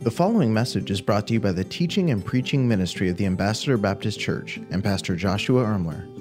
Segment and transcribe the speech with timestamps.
[0.00, 3.26] The following message is brought to you by the teaching and preaching ministry of the
[3.26, 6.17] Ambassador Baptist Church and Pastor Joshua Ermler.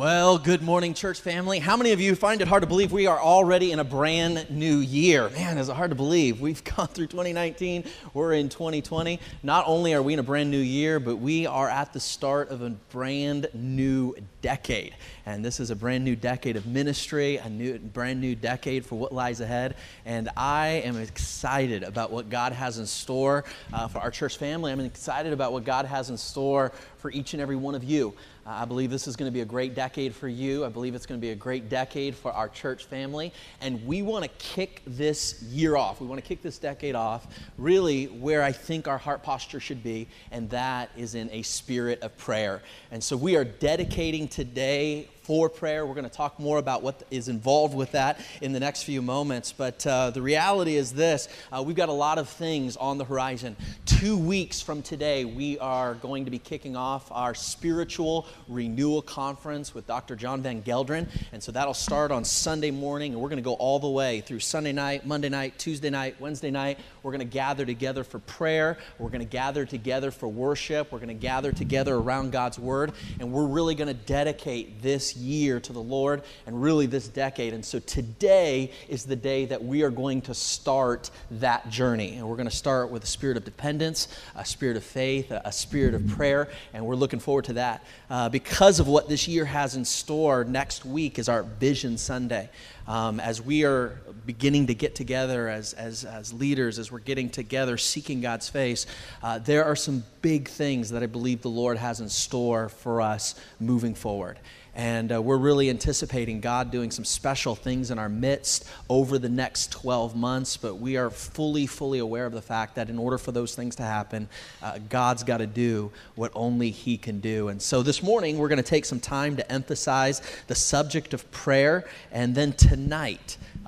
[0.00, 1.58] Well, good morning, church family.
[1.58, 4.46] How many of you find it hard to believe we are already in a brand
[4.48, 5.28] new year?
[5.28, 6.40] Man, is it hard to believe?
[6.40, 9.20] We've gone through 2019, we're in 2020.
[9.42, 12.48] Not only are we in a brand new year, but we are at the start
[12.48, 14.94] of a brand new decade.
[15.26, 18.98] And this is a brand new decade of ministry, a new, brand new decade for
[18.98, 19.76] what lies ahead.
[20.06, 24.72] And I am excited about what God has in store uh, for our church family.
[24.72, 28.14] I'm excited about what God has in store for each and every one of you.
[28.46, 30.64] Uh, I believe this is going to be a great decade for you.
[30.64, 33.32] I believe it's going to be a great decade for our church family.
[33.60, 36.00] And we want to kick this year off.
[36.00, 37.26] We want to kick this decade off
[37.58, 42.00] really where I think our heart posture should be, and that is in a spirit
[42.02, 42.62] of prayer.
[42.90, 45.86] And so we are dedicating today for prayer.
[45.86, 49.00] We're going to talk more about what is involved with that in the next few
[49.00, 49.52] moments.
[49.52, 53.04] But uh, the reality is this uh, we've got a lot of things on the
[53.04, 53.54] horizon.
[53.86, 59.72] Two weeks from today, we are going to be kicking off our spiritual renewal conference
[59.72, 60.16] with Dr.
[60.16, 61.06] John Van Gelderen.
[61.30, 64.22] And so that'll start on Sunday morning, and we're going to go all the way
[64.22, 66.80] through Sunday night, Monday night, Tuesday night, Wednesday night.
[67.04, 68.78] We're going to gather together for prayer.
[68.98, 70.90] We're going to gather together for worship.
[70.90, 72.90] We're going to gather together around God's Word.
[73.20, 77.52] And we're really going to dedicate this year to the Lord and really this decade.
[77.52, 82.16] And so today is the day that we are going to start that journey.
[82.16, 85.52] And we're going to start with a spirit of dependence, a spirit of faith, a,
[85.52, 86.48] spirit of prayer.
[86.72, 87.84] And we're looking forward to that.
[88.08, 92.48] Uh, because of what this year has in store, next week is our Vision Sunday.
[92.90, 97.30] Um, as we are beginning to get together as, as, as leaders, as we're getting
[97.30, 98.84] together seeking God's face,
[99.22, 103.00] uh, there are some big things that I believe the Lord has in store for
[103.00, 104.40] us moving forward.
[104.74, 109.28] And uh, we're really anticipating God doing some special things in our midst over the
[109.28, 110.56] next 12 months.
[110.56, 113.76] But we are fully, fully aware of the fact that in order for those things
[113.76, 114.28] to happen,
[114.62, 117.48] uh, God's got to do what only He can do.
[117.48, 121.28] And so this morning, we're going to take some time to emphasize the subject of
[121.32, 121.84] prayer.
[122.12, 122.79] And then tonight,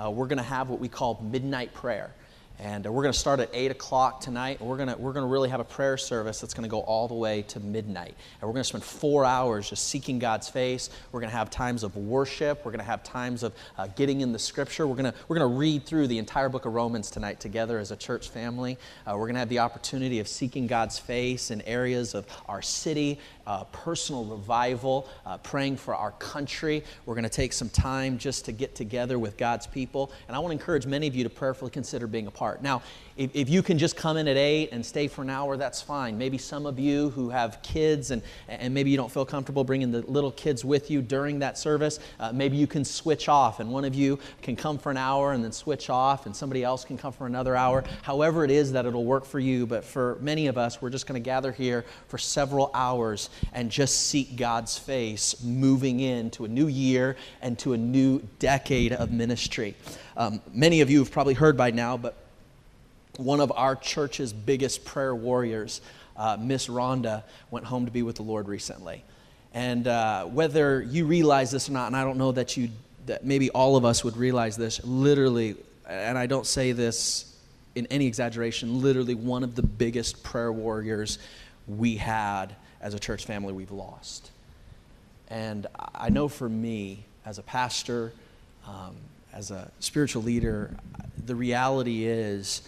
[0.03, 2.13] uh, we're going to have what we call midnight prayer.
[2.63, 4.61] And uh, we're going to start at 8 o'clock tonight.
[4.61, 7.09] We're going to, we're to really have a prayer service that's going to go all
[7.09, 8.15] the way to midnight.
[8.41, 10.89] And we're going to spend four hours just seeking God's face.
[11.11, 12.65] We're going to have times of worship.
[12.65, 14.87] We're going to have times of uh, getting in the scripture.
[14.87, 17.91] We're going to, we're to read through the entire book of Romans tonight together as
[17.91, 18.79] a church family.
[19.09, 22.63] Uh, we're going to have the opportunity of seeking God's face in areas of our
[22.63, 26.85] city, uh, personal revival, uh, praying for our country.
[27.07, 30.13] We're going to take some time just to get together with God's people.
[30.29, 32.52] And I want to encourage many of you to prayerfully consider being a part.
[32.61, 32.83] Now,
[33.17, 35.83] if, if you can just come in at 8 and stay for an hour, that's
[35.83, 36.17] fine.
[36.17, 39.91] Maybe some of you who have kids and, and maybe you don't feel comfortable bringing
[39.91, 43.71] the little kids with you during that service, uh, maybe you can switch off and
[43.71, 46.85] one of you can come for an hour and then switch off and somebody else
[46.85, 47.85] can come for another hour.
[48.03, 49.67] However, it is that it'll work for you.
[49.67, 53.71] But for many of us, we're just going to gather here for several hours and
[53.71, 59.13] just seek God's face moving into a new year and to a new decade of
[59.13, 59.75] ministry.
[60.17, 62.17] Um, many of you have probably heard by now, but
[63.17, 65.81] one of our church's biggest prayer warriors,
[66.17, 69.05] uh, Miss Rhonda, went home to be with the Lord recently.
[69.55, 72.71] And uh, whether you realize this or not, and I don't know that you,
[73.07, 75.57] that maybe all of us would realize this, literally,
[75.87, 77.37] and I don't say this
[77.75, 81.19] in any exaggeration, literally one of the biggest prayer warriors
[81.67, 84.31] we had as a church family we've lost.
[85.29, 88.13] And I know for me, as a pastor,
[88.67, 88.97] um,
[89.33, 90.75] as a spiritual leader,
[91.25, 92.63] the reality is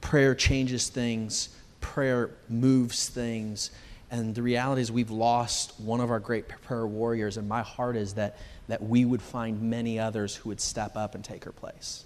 [0.00, 1.48] prayer changes things,
[1.80, 3.70] prayer moves things.
[4.10, 7.96] And the reality is, we've lost one of our great prayer warriors, and my heart
[7.96, 8.38] is that,
[8.68, 12.04] that we would find many others who would step up and take her place.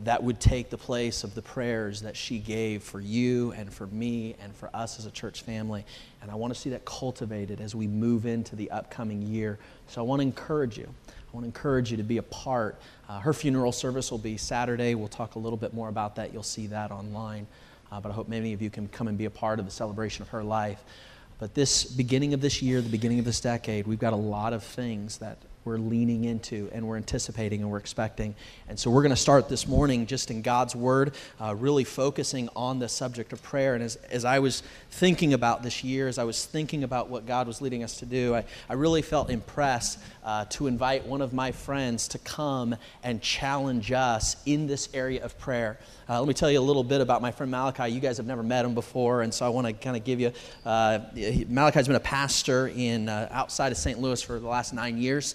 [0.00, 3.86] That would take the place of the prayers that she gave for you and for
[3.88, 5.84] me and for us as a church family.
[6.22, 9.58] And I want to see that cultivated as we move into the upcoming year.
[9.88, 10.88] So I want to encourage you.
[11.32, 12.78] I want to encourage you to be a part.
[13.08, 14.94] Uh, her funeral service will be Saturday.
[14.94, 16.30] We'll talk a little bit more about that.
[16.30, 17.46] You'll see that online.
[17.90, 19.70] Uh, but I hope many of you can come and be a part of the
[19.70, 20.84] celebration of her life.
[21.38, 24.52] But this beginning of this year, the beginning of this decade, we've got a lot
[24.52, 28.34] of things that we're leaning into and we're anticipating and we're expecting.
[28.68, 32.48] And so we're going to start this morning just in God's Word, uh, really focusing
[32.56, 33.74] on the subject of prayer.
[33.74, 37.26] And as, as I was thinking about this year, as I was thinking about what
[37.26, 41.20] God was leading us to do, I, I really felt impressed uh, to invite one
[41.20, 45.78] of my friends to come and challenge us in this area of prayer.
[46.08, 47.88] Uh, let me tell you a little bit about my friend Malachi.
[47.88, 50.20] You guys have never met him before, and so I want to kind of give
[50.20, 50.32] you.
[50.64, 50.98] Uh,
[51.48, 53.98] Malachi's been a pastor in uh, outside of St.
[54.00, 55.34] Louis for the last nine years,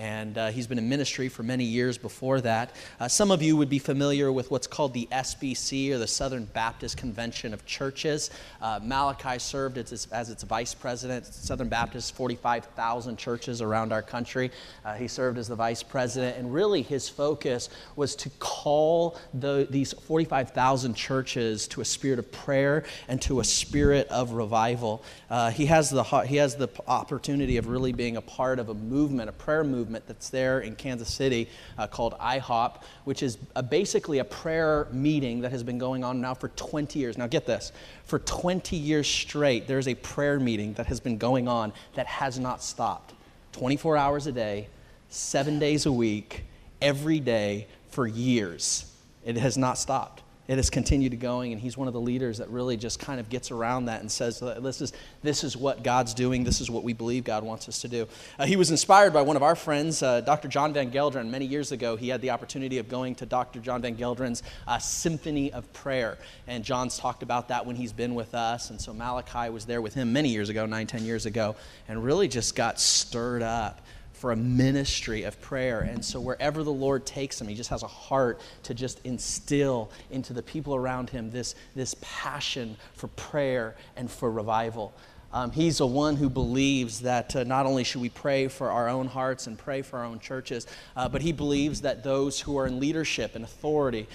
[0.00, 2.74] and uh, he's been in ministry for many years before that.
[2.98, 6.46] Uh, some of you would be familiar with what's called the SBC or the Southern
[6.46, 8.30] Baptist Convention of Churches.
[8.62, 11.26] Uh, Malachi served as, as, its vice president.
[11.26, 14.50] Southern Baptist, 45,000 churches around our country.
[14.86, 19.66] Uh, he served as the vice president, and really his focus was to call the,
[19.68, 25.04] these 45,000 churches to a spirit of prayer and to a spirit of revival.
[25.28, 28.74] Uh, he has the he has the opportunity of really being a part of a
[28.74, 33.38] movement, a prayer movement movement that's there in Kansas City uh, called IHOP, which is
[33.56, 37.18] a, basically a prayer meeting that has been going on now for 20 years.
[37.18, 37.72] Now, get this
[38.04, 42.38] for 20 years straight, there's a prayer meeting that has been going on that has
[42.38, 43.14] not stopped
[43.52, 44.68] 24 hours a day,
[45.08, 46.44] seven days a week,
[46.80, 48.94] every day for years.
[49.24, 52.38] It has not stopped it has continued to going, and he's one of the leaders
[52.38, 54.92] that really just kind of gets around that and says, This is,
[55.22, 56.42] this is what God's doing.
[56.42, 58.08] This is what we believe God wants us to do.
[58.36, 60.48] Uh, he was inspired by one of our friends, uh, Dr.
[60.48, 61.30] John Van Gelderen.
[61.30, 63.60] Many years ago, he had the opportunity of going to Dr.
[63.60, 66.18] John Van Gelderen's uh, Symphony of Prayer.
[66.48, 68.70] And John's talked about that when he's been with us.
[68.70, 71.54] And so Malachi was there with him many years ago, nine, ten years ago,
[71.86, 73.82] and really just got stirred up
[74.20, 75.80] for a ministry of prayer.
[75.80, 79.90] And so, wherever the Lord takes him, he just has a heart to just instill
[80.10, 84.92] into the people around him this, this passion for prayer and for revival.
[85.32, 88.90] Um, he's a one who believes that uh, not only should we pray for our
[88.90, 92.58] own hearts and pray for our own churches, uh, but he believes that those who
[92.58, 94.06] are in leadership and authority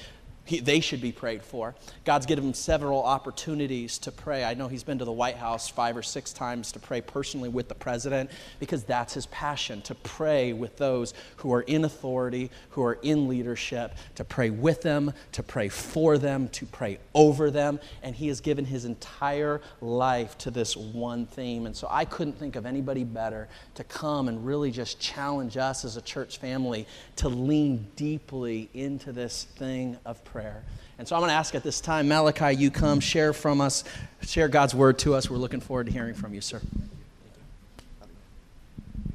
[0.46, 1.74] he, they should be prayed for.
[2.06, 4.44] God's given him several opportunities to pray.
[4.44, 7.50] I know he's been to the White House five or six times to pray personally
[7.50, 12.52] with the president because that's his passion to pray with those who are in authority,
[12.70, 17.50] who are in leadership, to pray with them, to pray for them, to pray over
[17.50, 17.80] them.
[18.04, 21.66] And he has given his entire life to this one theme.
[21.66, 25.84] And so I couldn't think of anybody better to come and really just challenge us
[25.84, 30.66] as a church family to lean deeply into this thing of prayer prayer.
[31.00, 33.86] And so I'm going to ask at this time, Malachi, you come, share from us,
[34.22, 35.30] share God's word to us.
[35.30, 36.60] We're looking forward to hearing from you, sir.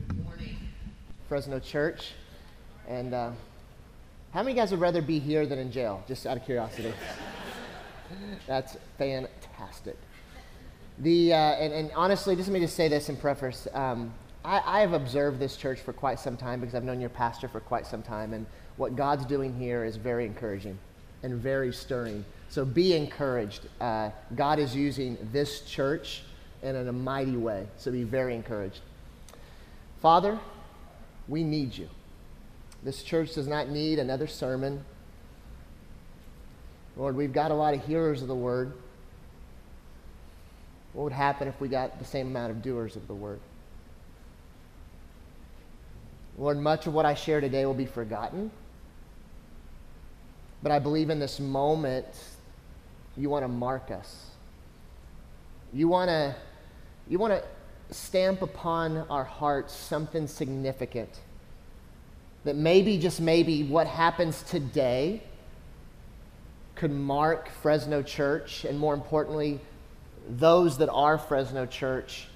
[0.09, 0.57] Good morning,
[1.29, 2.13] Fresno Church.
[2.89, 3.33] And uh,
[4.33, 6.03] how many guys would rather be here than in jail?
[6.09, 6.95] Just out of curiosity.
[8.47, 9.99] That's fantastic.
[11.01, 13.69] The, uh, and, and, honestly, just let me just say this in preface.
[13.75, 17.11] Um, I, I have observed this church for quite some time because I've known your
[17.11, 18.33] pastor for quite some time.
[18.33, 18.47] And
[18.79, 20.79] what God's doing here is very encouraging
[21.23, 22.25] and very stirring.
[22.49, 23.69] So be encouraged.
[23.81, 26.23] Uh, God is using this church
[26.63, 27.67] in a mighty way.
[27.77, 28.81] So be very encouraged.
[30.01, 30.39] Father,
[31.29, 31.89] we need you.
[32.83, 34.85] This church does not need another sermon.
[36.97, 38.73] Lord, we've got a lot of hearers of the word.
[40.93, 43.41] What would happen if we got the same amount of doers of the word?
[46.37, 48.51] Lord, much of what I share today will be forgotten.
[50.63, 52.07] But I believe in this moment,
[53.17, 54.27] you want to mark us.
[55.73, 56.35] You want to
[57.09, 61.21] you want to stamp upon our hearts something significant.
[62.45, 65.23] That maybe, just maybe, what happens today
[66.75, 69.61] could mark Fresno Church, and more importantly,
[70.29, 72.29] those that are Fresno Church,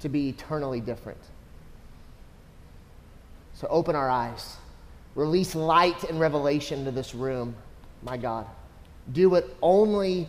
[0.00, 1.20] to be eternally different.
[3.54, 4.56] So open our eyes.
[5.14, 7.54] Release light and revelation into this room,
[8.02, 8.46] my God.
[9.12, 10.28] Do what only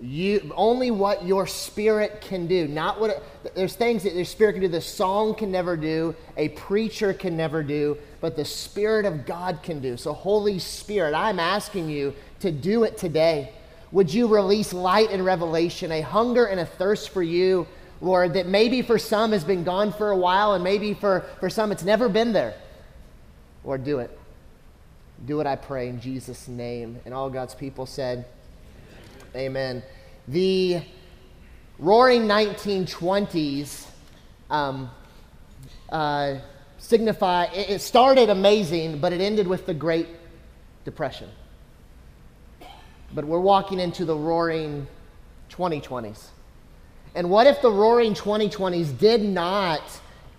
[0.00, 2.66] you only what your spirit can do.
[2.66, 6.14] Not what it, there's things that your spirit can do the song can never do
[6.36, 9.96] a preacher can never do but the spirit of god can do.
[9.96, 13.52] So holy spirit i'm asking you to do it today.
[13.92, 17.66] Would you release light and revelation a hunger and a thirst for you
[18.00, 21.48] lord that maybe for some has been gone for a while and maybe for, for
[21.48, 22.54] some it's never been there?
[23.62, 24.18] Lord do it
[25.26, 27.00] do it, I pray, in Jesus' name.
[27.04, 28.26] And all God's people said,
[29.34, 29.82] Amen.
[30.28, 30.82] The
[31.78, 33.86] roaring 1920s
[34.50, 34.90] um,
[35.88, 36.36] uh,
[36.78, 40.08] signify, it started amazing, but it ended with the Great
[40.84, 41.28] Depression.
[43.14, 44.86] But we're walking into the roaring
[45.50, 46.28] 2020s.
[47.14, 49.82] And what if the roaring 2020s did not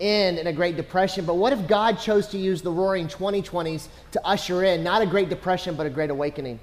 [0.00, 3.88] end in a Great Depression, but what if God chose to use the roaring 2020s
[4.12, 6.58] to usher in not a Great Depression, but a Great Awakening?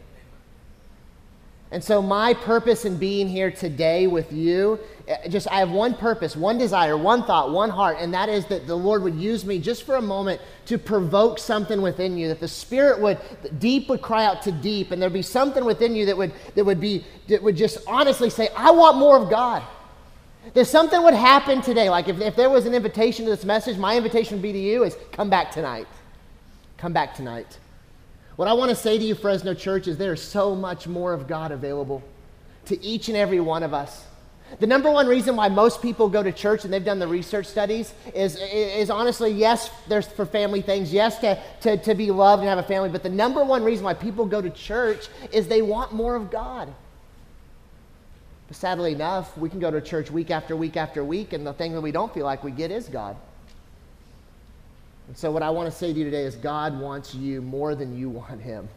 [1.73, 5.93] And so, my purpose in being here today with you, eh, just I have one
[5.93, 9.45] purpose, one desire, one thought, one heart, and that is that the Lord would use
[9.45, 13.19] me just for a moment to provoke something within you, that the Spirit would,
[13.57, 16.65] deep would cry out to deep, and there'd be something within you that would, that
[16.65, 19.63] would be, that would just honestly say, I want more of God.
[20.53, 21.89] That something would happen today.
[21.89, 24.59] Like if, if there was an invitation to this message, my invitation would be to
[24.59, 25.87] you is come back tonight.
[26.77, 27.59] Come back tonight.
[28.35, 31.13] What I want to say to you, Fresno Church, is there is so much more
[31.13, 32.01] of God available
[32.65, 34.05] to each and every one of us.
[34.59, 37.45] The number one reason why most people go to church, and they've done the research
[37.45, 42.41] studies, is, is honestly, yes, there's for family things, yes, to, to, to be loved
[42.41, 45.47] and have a family, but the number one reason why people go to church is
[45.47, 46.73] they want more of God.
[48.51, 51.53] But sadly enough, we can go to church week after week after week, and the
[51.53, 53.15] thing that we don't feel like we get is God.
[55.07, 57.75] And so, what I want to say to you today is God wants you more
[57.75, 58.67] than you want Him.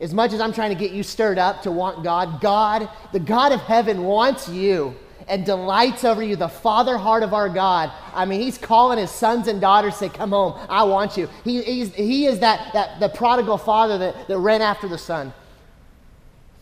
[0.00, 3.20] As much as I'm trying to get you stirred up to want God, God, the
[3.20, 4.96] God of heaven, wants you
[5.28, 7.92] and delights over you, the father heart of our God.
[8.12, 11.28] I mean, he's calling his sons and daughters say, Come home, I want you.
[11.44, 15.32] He, he is that, that the prodigal father that, that ran after the son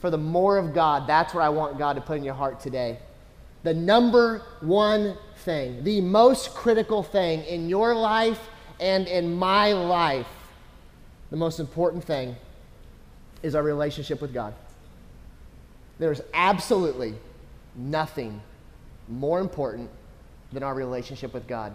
[0.01, 1.07] for the more of God.
[1.07, 2.99] That's what I want God to put in your heart today.
[3.65, 8.41] The number one thing, the most critical thing in your life
[8.81, 10.27] and in my life,
[11.31, 12.37] the most important thing
[13.43, 14.55] is our relationship with God.
[15.99, 17.15] There's absolutely
[17.75, 18.41] nothing
[19.09, 19.91] more important
[20.53, 21.73] than our relationship with God.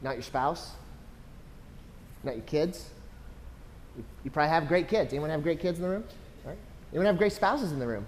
[0.00, 0.72] Not your spouse,
[2.22, 2.88] not your kids.
[4.24, 5.12] You probably have great kids.
[5.12, 6.04] Anyone have great kids in the room?
[6.90, 8.06] Anyone have great spouses in the room?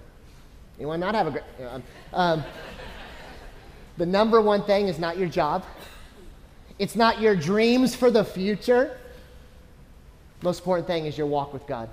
[0.78, 1.44] Anyone not have a great?
[1.68, 1.82] Um,
[2.12, 2.44] um,
[3.98, 5.64] the number one thing is not your job.
[6.78, 8.96] It's not your dreams for the future.
[10.42, 11.90] Most important thing is your walk with God.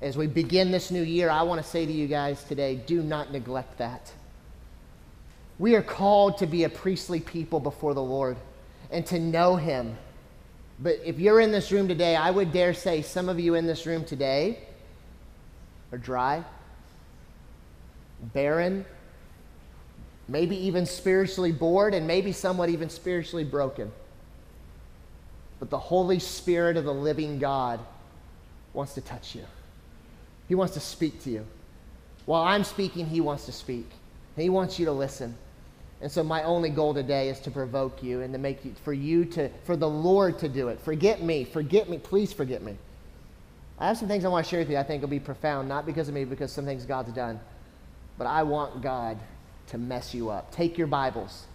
[0.00, 3.02] As we begin this new year, I want to say to you guys today do
[3.02, 4.10] not neglect that.
[5.58, 8.38] We are called to be a priestly people before the Lord
[8.90, 9.96] and to know Him.
[10.80, 13.66] But if you're in this room today, I would dare say some of you in
[13.66, 14.58] this room today,
[15.92, 16.42] or dry,
[18.32, 18.84] barren,
[20.26, 23.92] maybe even spiritually bored, and maybe somewhat even spiritually broken.
[25.60, 27.78] But the Holy Spirit of the living God
[28.72, 29.44] wants to touch you.
[30.48, 31.46] He wants to speak to you.
[32.26, 33.88] While I'm speaking, He wants to speak.
[34.36, 35.36] He wants you to listen.
[36.00, 38.92] And so my only goal today is to provoke you and to make you, for
[38.92, 40.80] you to, for the Lord to do it.
[40.80, 41.44] Forget me.
[41.44, 41.98] Forget me.
[41.98, 42.76] Please forget me.
[43.82, 45.68] I have some things I want to share with you I think will be profound,
[45.68, 47.40] not because of me, because some things God's done.
[48.16, 49.18] But I want God
[49.66, 50.52] to mess you up.
[50.52, 51.46] Take your Bibles.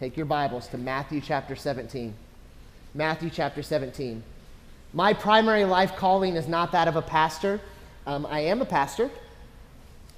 [0.00, 2.14] Take your Bibles to Matthew chapter 17.
[2.94, 4.22] Matthew chapter 17.
[4.94, 7.60] My primary life calling is not that of a pastor.
[8.06, 9.10] Um, I am a pastor.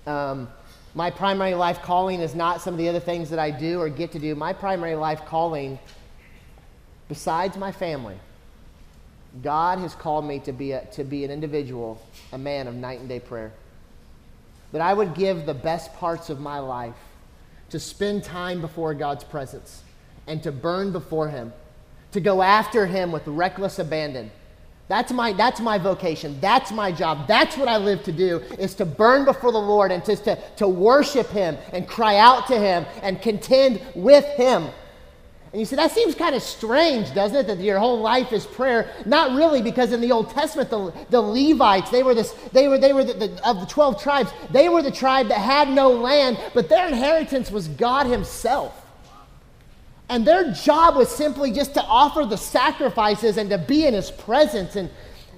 [0.06, 0.48] Um,
[0.94, 3.88] my primary life calling is not some of the other things that I do or
[3.88, 4.36] get to do.
[4.36, 5.80] My primary life calling,
[7.08, 8.20] besides my family,
[9.42, 12.00] God has called me to be, a, to be an individual,
[12.32, 13.52] a man of night and day prayer.
[14.72, 16.94] That I would give the best parts of my life
[17.70, 19.82] to spend time before God's presence
[20.26, 21.52] and to burn before Him,
[22.12, 24.30] to go after Him with reckless abandon.
[24.88, 26.38] That's my, that's my vocation.
[26.40, 27.26] That's my job.
[27.26, 30.38] That's what I live to do, is to burn before the Lord and to, to,
[30.56, 34.68] to worship Him and cry out to Him and contend with Him.
[35.52, 37.46] And you say, that seems kind of strange, doesn't it?
[37.46, 38.90] That your whole life is prayer.
[39.06, 42.78] Not really, because in the Old Testament, the, the Levites, they were, this, they were,
[42.78, 45.90] they were the, the, of the 12 tribes, they were the tribe that had no
[45.90, 48.82] land, but their inheritance was God Himself.
[50.08, 54.10] And their job was simply just to offer the sacrifices and to be in His
[54.10, 54.76] presence.
[54.76, 54.90] And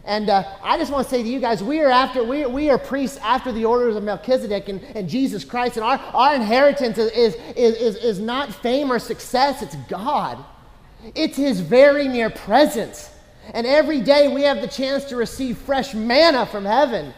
[0.09, 2.71] and uh, I just want to say to you guys, we are after we, we
[2.71, 6.97] are priests after the orders of Melchizedek and, and Jesus Christ, and our, our inheritance
[6.97, 10.43] is, is, is, is not fame or success, it's God.
[11.15, 13.11] It's His very near presence.
[13.53, 17.13] And every day we have the chance to receive fresh manna from heaven.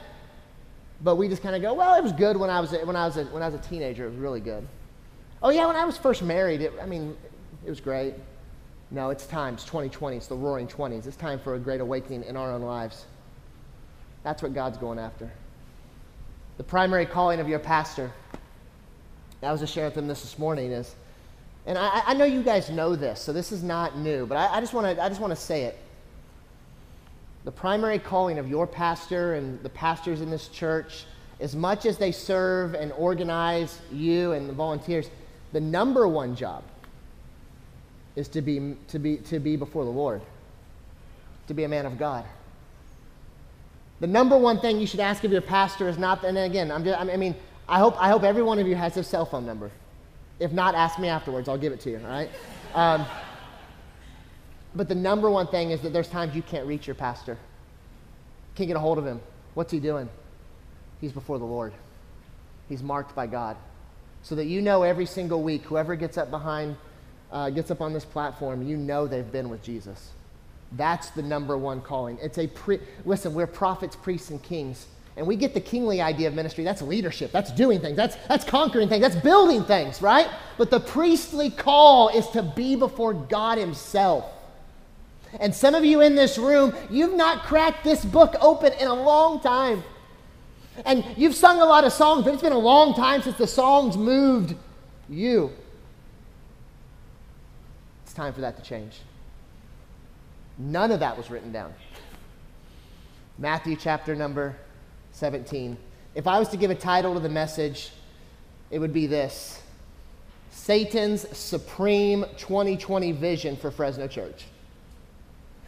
[1.01, 2.97] But we just kind of go, well, it was good when I was, a, when,
[2.97, 4.07] I was a, when I was a teenager.
[4.07, 4.67] It was really good.
[5.45, 7.17] Oh, yeah, when I was first married, it, I mean,
[7.65, 8.15] it was great.
[8.91, 9.55] No, it's time.
[9.55, 10.17] It's 2020.
[10.17, 11.07] It's the roaring 20s.
[11.07, 13.05] It's time for a great awakening in our own lives.
[14.25, 15.31] That's what God's going after.
[16.57, 18.13] The primary calling of your pastor,
[19.43, 20.95] I was just sharing with them this this morning, is,
[21.67, 24.57] and I, I know you guys know this, so this is not new, but I,
[24.57, 25.79] I just want to I just want to say it.
[27.45, 31.05] The primary calling of your pastor and the pastors in this church,
[31.39, 35.09] as much as they serve and organize you and the volunteers,
[35.53, 36.63] The number one job
[38.21, 40.21] is to be, to be, to be before the Lord,
[41.49, 42.27] to be a man of God.
[44.01, 46.85] The number one thing you should ask of your pastor is not, and again, I'm
[46.85, 47.35] just, I mean,
[47.67, 49.71] I hope, I hope every one of you has a cell phone number.
[50.39, 51.49] If not, ask me afterwards.
[51.49, 52.31] I'll give it to you, all right?
[52.75, 53.07] Um,
[54.75, 57.39] but the number one thing is that there's times you can't reach your pastor.
[58.55, 59.21] Can't get a hold of him.
[59.55, 60.09] What's he doing?
[61.01, 61.73] He's before the Lord.
[62.69, 63.57] He's marked by God.
[64.23, 66.77] So that you know every single week, whoever gets up behind,
[67.33, 70.11] uh, gets up on this platform, you know they've been with Jesus.
[70.73, 72.19] That's the number one calling.
[72.23, 74.87] It's a pre- listen, we're prophets, priests, and kings.
[75.17, 76.65] And we get the kingly idea of ministry.
[76.65, 77.33] That's leadership.
[77.33, 77.97] That's doing things.
[77.97, 79.03] That's, that's conquering things.
[79.03, 80.29] That's building things, right?
[80.57, 84.25] But the priestly call is to be before God Himself.
[85.39, 88.95] And some of you in this room, you've not cracked this book open in a
[88.95, 89.83] long time.
[90.85, 93.47] And you've sung a lot of songs, but it's been a long time since the
[93.47, 94.55] songs moved
[95.09, 95.53] you.
[98.21, 98.99] Time for that to change.
[100.59, 101.73] None of that was written down.
[103.39, 104.57] Matthew chapter number
[105.13, 105.75] 17.
[106.15, 107.93] If I was to give a title to the message,
[108.71, 109.63] it would be this
[110.51, 114.45] Satan's Supreme 2020 Vision for Fresno Church.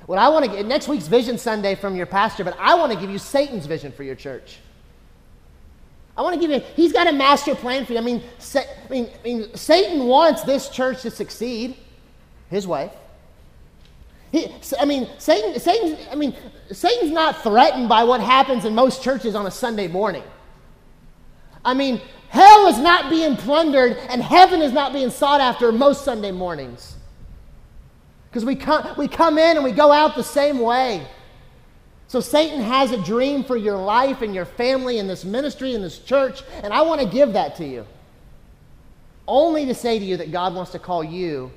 [0.05, 2.93] What I want to get next week's Vision Sunday from your pastor, but I want
[2.93, 4.59] to give you Satan's vision for your church.
[6.19, 7.99] I want to give you, he's got a master plan for you.
[7.99, 8.23] I mean,
[8.55, 11.79] I mean, I mean Satan wants this church to succeed
[12.53, 12.93] his wife.
[14.31, 16.35] He, I mean, Satan, Satan, I mean,
[16.71, 20.23] Satan's not threatened by what happens in most churches on a Sunday morning.
[21.65, 26.05] I mean, hell is not being plundered and heaven is not being sought after most
[26.05, 26.97] Sunday mornings.
[28.29, 31.07] Because we come, we come in and we go out the same way.
[32.09, 35.83] So Satan has a dream for your life and your family and this ministry and
[35.83, 37.87] this church, and I want to give that to you.
[39.27, 41.51] Only to say to you that God wants to call you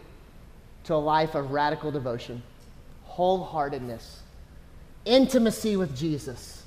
[0.86, 2.42] to a life of radical devotion
[3.16, 4.18] wholeheartedness,
[5.06, 6.64] intimacy with Jesus.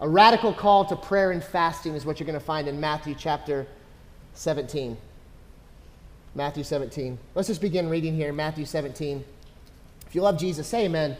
[0.00, 3.14] A radical call to prayer and fasting is what you're going to find in Matthew
[3.18, 3.66] chapter
[4.34, 4.96] 17.
[6.34, 7.18] Matthew 17.
[7.34, 9.24] Let's just begin reading here, Matthew 17.
[10.06, 11.16] If you love Jesus, say amen.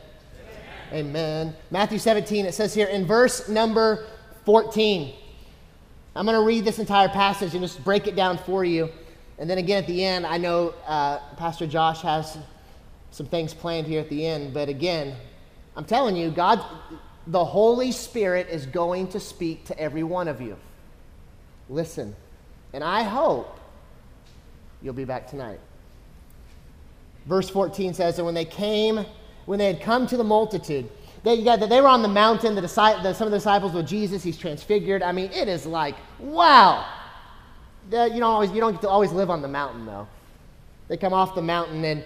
[0.93, 1.09] Amen.
[1.09, 1.57] amen.
[1.71, 4.07] Matthew 17, it says here in verse number
[4.45, 5.15] 14.
[6.17, 8.91] I'm going to read this entire passage and just break it down for you.
[9.39, 12.39] And then again at the end, I know uh, Pastor Josh has
[13.11, 14.55] some things planned here at the end.
[14.55, 15.15] But again,
[15.77, 16.65] I'm telling you, God,
[17.27, 20.57] the Holy Spirit is going to speak to every one of you.
[21.69, 22.15] Listen.
[22.73, 23.59] And I hope
[24.83, 25.61] you'll be back tonight.
[27.27, 29.07] Verse 14 says, And when they came,
[29.47, 30.89] when they had come to the multitude,
[31.23, 34.37] they, they were on the mountain, the, the, some of the disciples with Jesus, he's
[34.37, 35.03] transfigured.
[35.03, 36.85] I mean, it is like, wow.
[37.87, 40.09] You, don't always, you don't get to always live on the mountain, though.
[40.89, 42.05] They come off the mountain, and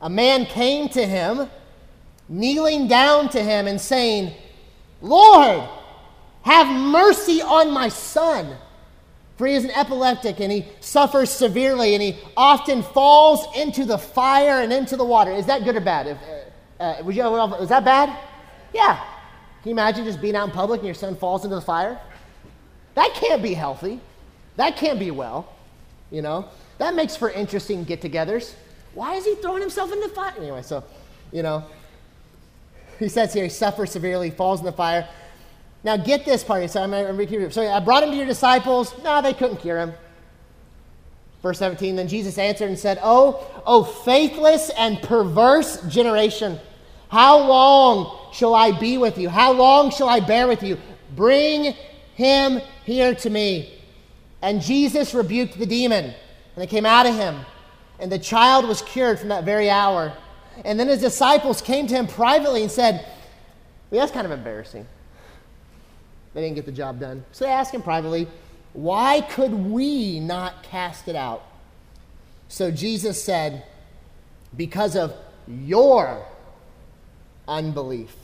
[0.00, 1.48] a man came to him,
[2.28, 4.32] kneeling down to him and saying,
[5.00, 5.68] Lord,
[6.42, 8.56] have mercy on my son.
[9.36, 13.98] For he is an epileptic and he suffers severely and he often falls into the
[13.98, 15.30] fire and into the water.
[15.30, 16.06] Is that good or bad?
[16.06, 16.18] If,
[16.80, 18.18] uh, uh would you, is that bad?
[18.72, 18.96] Yeah.
[19.62, 22.00] Can you imagine just being out in public and your son falls into the fire?
[22.94, 24.00] That can't be healthy.
[24.56, 25.52] That can't be well.
[26.10, 26.48] You know?
[26.78, 28.54] That makes for interesting get togethers.
[28.94, 30.32] Why is he throwing himself in the fire?
[30.38, 30.82] Anyway, so,
[31.32, 31.64] you know,
[32.98, 35.06] he says here, he suffers severely, falls in the fire.
[35.84, 36.68] Now, get this part.
[36.70, 37.50] So, I'm.
[37.50, 38.94] So, I brought him to your disciples.
[39.04, 39.92] No, they couldn't cure him.
[41.42, 46.58] Verse 17 Then Jesus answered and said, Oh, oh, faithless and perverse generation,
[47.08, 49.28] how long shall I be with you?
[49.28, 50.78] How long shall I bear with you?
[51.14, 51.74] Bring
[52.14, 53.75] him here to me.
[54.42, 56.14] And Jesus rebuked the demon,
[56.54, 57.44] and it came out of him
[57.98, 60.12] and the child was cured from that very hour.
[60.64, 63.06] And then his disciples came to him privately and said,
[63.90, 64.86] well, That's kind of embarrassing.
[66.34, 67.24] They didn't get the job done.
[67.32, 68.28] So they asked him privately,
[68.72, 71.44] Why could we not cast it out?
[72.48, 73.64] So Jesus said,
[74.56, 75.14] Because of
[75.46, 76.24] your
[77.48, 78.14] unbelief.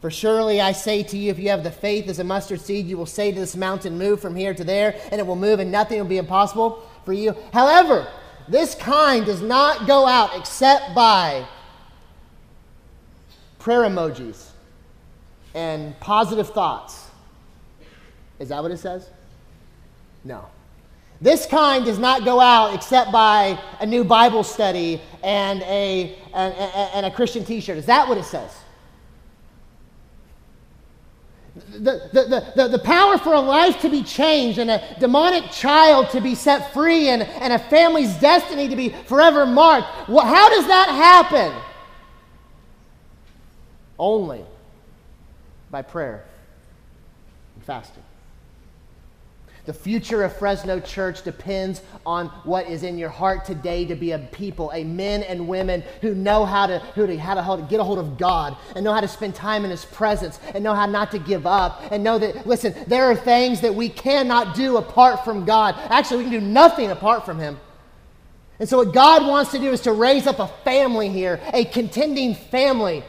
[0.00, 2.86] For surely I say to you, if you have the faith as a mustard seed,
[2.86, 5.60] you will say to this mountain, Move from here to there, and it will move,
[5.60, 7.36] and nothing will be impossible for you.
[7.52, 8.08] However,
[8.48, 11.46] this kind does not go out except by
[13.58, 14.48] prayer emojis
[15.54, 17.08] and positive thoughts.
[18.38, 19.10] Is that what it says?
[20.24, 20.46] No.
[21.20, 26.54] This kind does not go out except by a new Bible study and a, and,
[26.54, 27.76] and a Christian t shirt.
[27.76, 28.50] Is that what it says?
[31.68, 36.10] The, the, the, the power for a life to be changed and a demonic child
[36.10, 39.86] to be set free and, and a family's destiny to be forever marked.
[40.08, 41.52] how does that happen?
[43.98, 44.44] Only
[45.70, 46.24] by prayer
[47.56, 48.02] and fasting.
[49.70, 54.10] The future of Fresno Church depends on what is in your heart today to be
[54.10, 57.54] a people, a men and women who know how to, who to, how to, how
[57.54, 60.40] to get a hold of God and know how to spend time in His presence
[60.56, 63.72] and know how not to give up and know that, listen, there are things that
[63.72, 65.76] we cannot do apart from God.
[65.88, 67.56] Actually, we can do nothing apart from Him.
[68.58, 71.64] And so, what God wants to do is to raise up a family here, a
[71.66, 73.04] contending family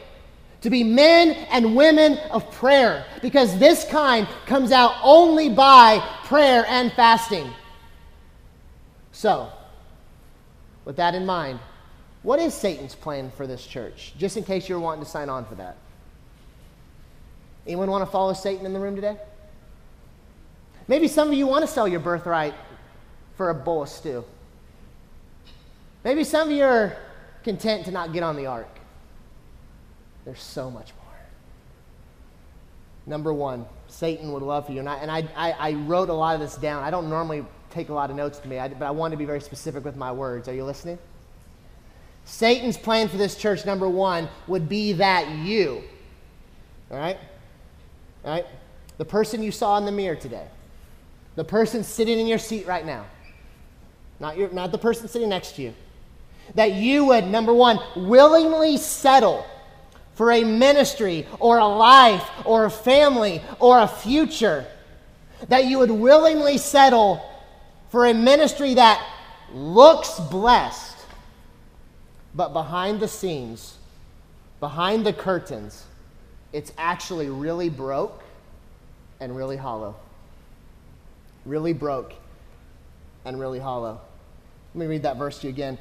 [0.62, 6.64] to be men and women of prayer because this kind comes out only by prayer
[6.70, 7.52] and fasting.
[9.12, 9.52] So,
[10.86, 11.60] with that in mind,
[12.24, 14.14] what is Satan's plan for this church?
[14.18, 15.76] Just in case you're wanting to sign on for that.
[17.68, 19.18] Anyone want to follow Satan in the room today?
[20.88, 22.54] Maybe some of you want to sell your birthright
[23.36, 24.24] for a bowl of stew.
[26.06, 26.96] Maybe some of you are
[27.44, 28.70] content to not get on the ark.
[30.24, 31.18] There's so much more.
[33.06, 34.80] Number one, Satan would love for you.
[34.80, 36.82] And I, and I, I, I wrote a lot of this down.
[36.82, 39.18] I don't normally take a lot of notes to me, I, but I want to
[39.18, 40.48] be very specific with my words.
[40.48, 40.98] Are you listening?
[42.24, 45.84] Satan's plan for this church, number one, would be that you,
[46.90, 47.18] all right?
[48.24, 48.46] All right?
[48.98, 50.48] The person you saw in the mirror today,
[51.36, 53.06] the person sitting in your seat right now,
[54.20, 55.74] not, your, not the person sitting next to you,
[56.56, 59.46] that you would, number one, willingly settle
[60.22, 64.64] for a ministry or a life or a family or a future,
[65.48, 67.28] that you would willingly settle
[67.90, 69.04] for a ministry that
[69.52, 70.96] looks blessed,
[72.36, 73.80] but behind the scenes,
[74.60, 75.88] behind the curtains,
[76.54, 78.22] it's actually really broke
[79.20, 79.96] and really hollow.
[81.48, 82.14] Really broke
[83.26, 84.00] and really hollow.
[84.76, 85.80] Let me read that verse to you again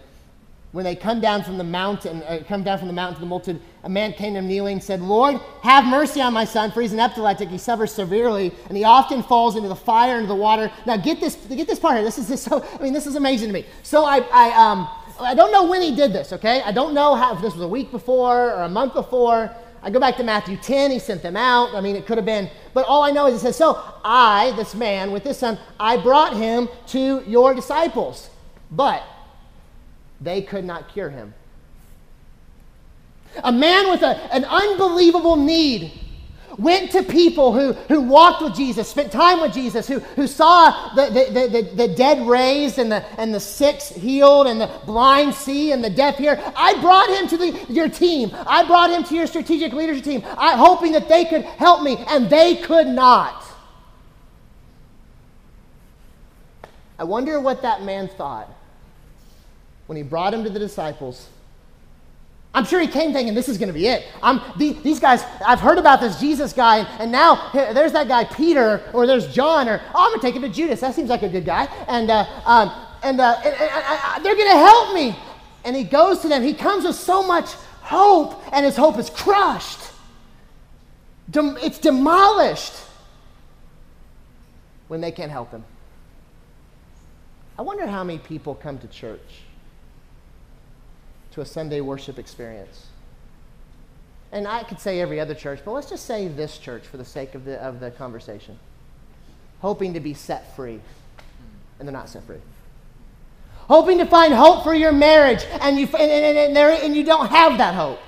[0.72, 3.26] when they come down from the mountain, uh, come down from the mountain to the
[3.26, 6.80] multitude, a man came to him kneeling said, Lord, have mercy on my son, for
[6.80, 7.48] he's an epileptic.
[7.48, 10.70] He suffers severely, and he often falls into the fire, into the water.
[10.86, 12.04] Now get this, get this part here.
[12.04, 13.66] This is this, so, I mean, this is amazing to me.
[13.82, 16.62] So I, I, um, I don't know when he did this, okay?
[16.62, 19.54] I don't know how, if this was a week before or a month before.
[19.82, 21.74] I go back to Matthew 10, he sent them out.
[21.74, 24.52] I mean, it could have been, but all I know is it says, So I,
[24.56, 28.30] this man with this son, I brought him to your disciples.
[28.70, 29.02] But
[30.20, 31.34] they could not cure him.
[33.44, 35.92] A man with a, an unbelievable need
[36.58, 40.94] went to people who, who walked with Jesus, spent time with Jesus, who, who saw
[40.94, 45.32] the, the, the, the, dead raised and the, and the sick healed and the blind
[45.32, 46.42] see and the deaf hear.
[46.56, 48.30] I brought him to the, your team.
[48.34, 51.96] I brought him to your strategic leadership team, I, hoping that they could help me,
[52.08, 53.44] and they could not.
[56.98, 58.52] I wonder what that man thought
[59.90, 61.28] when he brought him to the disciples,
[62.54, 64.06] I'm sure he came thinking, this is going to be it.
[64.22, 68.22] I'm, the, these guys, I've heard about this Jesus guy, and, now there's that guy
[68.22, 70.80] Peter, or there's John, or oh, I'm going to take him to Judas.
[70.82, 71.64] That seems like a good guy.
[71.88, 72.72] And, uh, um,
[73.02, 75.16] and, uh, and, and they're going to help me.
[75.64, 76.44] And he goes to them.
[76.44, 77.50] He comes with so much
[77.80, 79.90] hope, and his hope is crushed.
[81.32, 82.74] Dem- it's demolished
[84.86, 85.64] when they can't help him.
[87.58, 89.42] I wonder how many people come to church
[91.32, 92.86] to a Sunday worship experience.
[94.32, 97.04] And I could say every other church, but let's just say this church for the
[97.04, 98.58] sake of the, of the conversation.
[99.60, 100.80] Hoping to be set free,
[101.78, 102.40] and they're not set free.
[103.68, 107.28] Hoping to find hope for your marriage, and you, and, and, and, and you don't
[107.28, 108.00] have that hope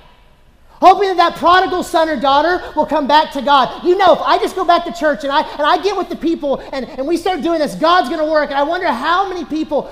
[0.83, 3.85] hoping that that prodigal son or daughter will come back to God.
[3.85, 6.09] You know, if I just go back to church and I, and I get with
[6.09, 8.49] the people and, and we start doing this, God's going to work.
[8.49, 9.89] And I wonder how many people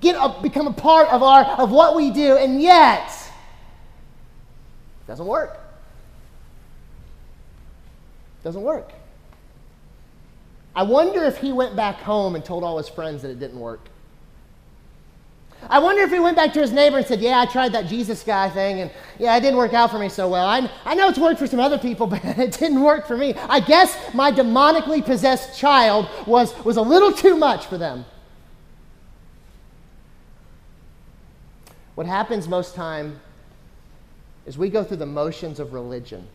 [0.00, 3.08] get a, become a part of, our, of what we do, and yet
[5.04, 5.60] it doesn't work.
[8.40, 8.90] It doesn't work.
[10.74, 13.60] I wonder if he went back home and told all his friends that it didn't
[13.60, 13.88] work.
[15.68, 17.86] I wonder if he went back to his neighbor and said, Yeah, I tried that
[17.86, 20.46] Jesus guy thing, and yeah, it didn't work out for me so well.
[20.46, 23.34] I, I know it's worked for some other people, but it didn't work for me.
[23.34, 28.04] I guess my demonically possessed child was, was a little too much for them.
[31.94, 33.20] What happens most time
[34.46, 36.26] is we go through the motions of religion,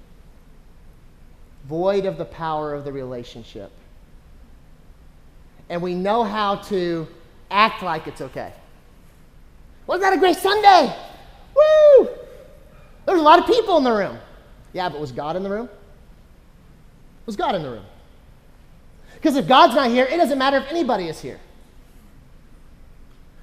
[1.68, 3.72] void of the power of the relationship.
[5.70, 7.08] And we know how to
[7.52, 8.54] act like it's okay.
[9.88, 10.96] Wasn't that a great Sunday?
[11.56, 12.10] Woo!
[13.06, 14.20] There's a lot of people in the room.
[14.74, 15.70] Yeah, but was God in the room?
[17.26, 17.86] Was God in the room?
[19.16, 21.40] Because if God's not here, it doesn't matter if anybody is here.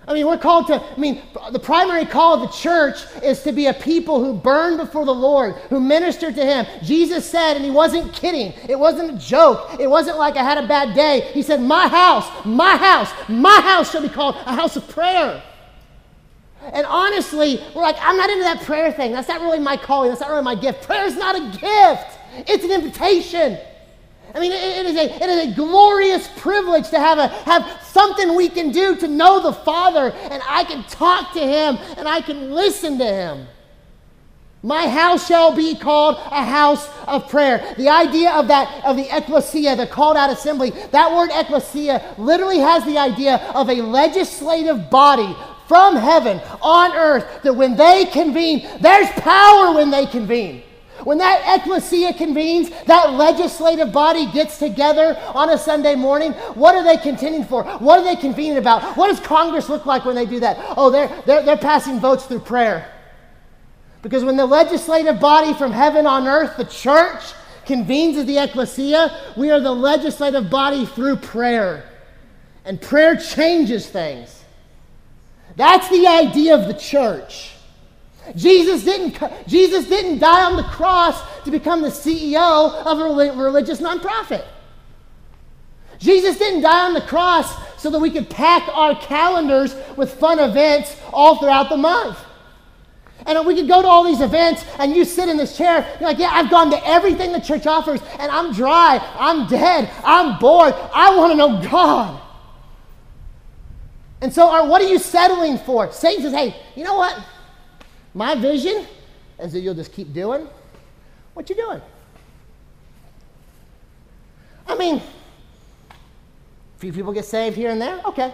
[0.07, 3.52] I mean, we're called to, I mean, the primary call of the church is to
[3.52, 6.66] be a people who burn before the Lord, who minister to Him.
[6.83, 10.59] Jesus said, and He wasn't kidding, it wasn't a joke, it wasn't like I had
[10.62, 11.22] a bad day.
[11.33, 15.42] He said, My house, my house, my house shall be called a house of prayer.
[16.72, 19.12] And honestly, we're like, I'm not into that prayer thing.
[19.12, 20.09] That's not really my calling.
[20.09, 20.83] That's not really my gift.
[20.83, 23.59] Prayer is not a gift, it's an invitation.
[24.35, 28.35] I mean, it is, a, it is a glorious privilege to have, a, have something
[28.35, 32.20] we can do to know the Father, and I can talk to Him and I
[32.20, 33.46] can listen to Him.
[34.64, 37.74] My house shall be called a house of prayer.
[37.77, 42.59] The idea of that, of the ecclesia, the called out assembly, that word ecclesia literally
[42.59, 48.68] has the idea of a legislative body from heaven on earth that when they convene,
[48.81, 50.62] there's power when they convene.
[51.03, 56.85] When that ecclesia convenes, that legislative body gets together on a Sunday morning, what are
[56.85, 57.64] they contending for?
[57.64, 58.96] What are they convening about?
[58.96, 60.57] What does Congress look like when they do that?
[60.77, 62.90] Oh, they're, they're, they're passing votes through prayer.
[64.03, 67.22] Because when the legislative body from heaven on earth, the church,
[67.66, 71.88] convenes as the ecclesia, we are the legislative body through prayer.
[72.64, 74.43] And prayer changes things.
[75.57, 77.53] That's the idea of the church.
[78.35, 83.81] Jesus didn't, Jesus didn't die on the cross to become the CEO of a religious
[83.81, 84.45] nonprofit.
[85.99, 90.38] Jesus didn't die on the cross so that we could pack our calendars with fun
[90.38, 92.19] events all throughout the month.
[93.27, 96.09] And we could go to all these events and you sit in this chair, you're
[96.09, 100.38] like, yeah, I've gone to everything the church offers and I'm dry, I'm dead, I'm
[100.38, 102.21] bored, I want to know God.
[104.20, 105.92] And so, what are you settling for?
[105.92, 107.18] Satan says, hey, you know what?
[108.14, 108.87] My vision
[109.38, 110.48] is that you'll just keep doing
[111.35, 111.83] what you're doing.
[114.66, 118.33] I mean, a few people get saved here and there, okay.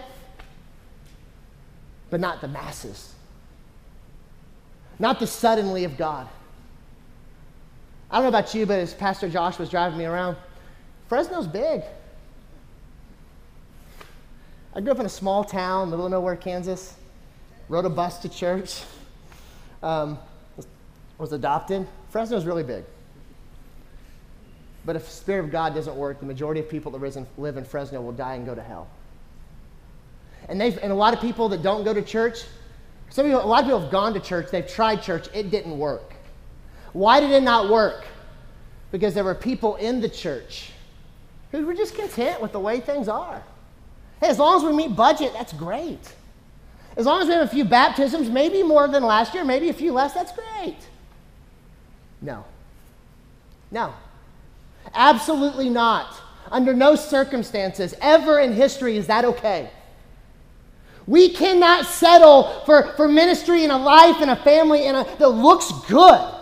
[2.09, 3.13] But not the masses.
[4.99, 6.27] Not the suddenly of God.
[8.09, 10.37] I don't know about you, but as Pastor Josh was driving me around,
[11.09, 11.81] Fresno's big.
[14.73, 16.95] I grew up in a small town, middle of nowhere, Kansas.
[17.67, 18.83] Rode a bus to church
[19.83, 20.17] um,
[20.55, 20.67] was,
[21.17, 21.87] was adopted.
[22.09, 22.85] Fresno's really big.
[24.85, 27.65] But if the Spirit of God doesn't work, the majority of people that live in
[27.65, 28.87] Fresno will die and go to hell.
[30.47, 32.39] And, they've, and a lot of people that don't go to church,
[33.09, 35.77] some people, a lot of people have gone to church, they've tried church, it didn't
[35.77, 36.13] work.
[36.93, 38.05] Why did it not work?
[38.91, 40.71] Because there were people in the church
[41.51, 43.43] who were just content with the way things are.
[44.21, 46.13] Hey, as long as we meet budget, that's great.
[46.95, 49.73] As long as we have a few baptisms, maybe more than last year, maybe a
[49.73, 50.77] few less, that's great.
[52.21, 52.45] No.
[53.71, 53.93] No.
[54.93, 56.15] Absolutely not.
[56.51, 59.69] Under no circumstances, ever in history, is that okay.
[61.07, 65.29] We cannot settle for, for ministry and a life and a family and a, that
[65.29, 66.35] looks good,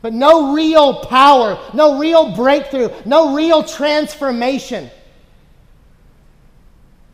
[0.00, 4.90] but no real power, no real breakthrough, no real transformation.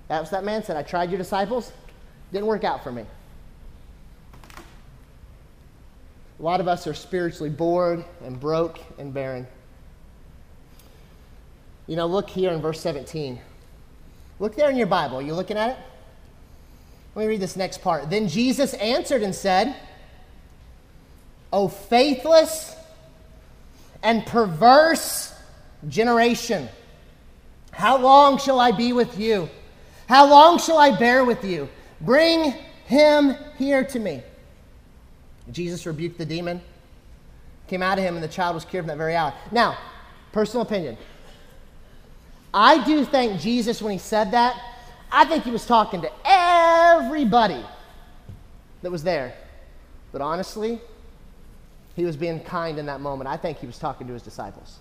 [0.08, 1.72] That was that man said, I tried your disciples,
[2.32, 3.04] didn't work out for me.
[6.38, 9.46] A lot of us are spiritually bored and broke and barren.
[11.86, 13.38] You know, look here in verse 17.
[14.40, 15.18] Look there in your Bible.
[15.18, 15.76] Are you looking at it?
[17.14, 18.10] Let me read this next part.
[18.10, 19.76] Then Jesus answered and said,
[21.52, 22.74] O faithless
[24.02, 25.32] and perverse
[25.88, 26.68] generation,
[27.70, 29.48] how long shall I be with you?
[30.08, 31.68] How long shall I bear with you?
[32.00, 34.22] Bring him here to me.
[35.50, 36.60] Jesus rebuked the demon,
[37.68, 39.32] came out of him, and the child was cured from that very hour.
[39.50, 39.76] Now,
[40.32, 40.96] personal opinion.
[42.52, 44.60] I do think Jesus, when he said that,
[45.10, 47.64] I think he was talking to everybody
[48.82, 49.34] that was there.
[50.12, 50.80] But honestly,
[51.96, 53.28] he was being kind in that moment.
[53.28, 54.78] I think he was talking to his disciples.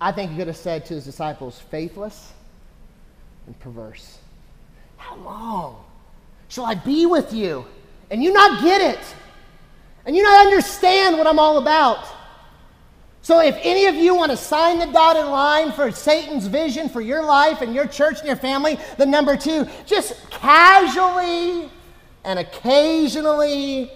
[0.00, 2.32] I think he could have said to his disciples, faithless
[3.46, 4.18] and perverse.
[4.96, 5.84] How long
[6.48, 7.64] shall I be with you?
[8.10, 9.00] And you not get it.
[10.06, 12.06] And you not understand what I'm all about.
[13.22, 17.00] So, if any of you want to sign the dotted line for Satan's vision for
[17.00, 21.70] your life and your church and your family, the number two, just casually
[22.24, 23.90] and occasionally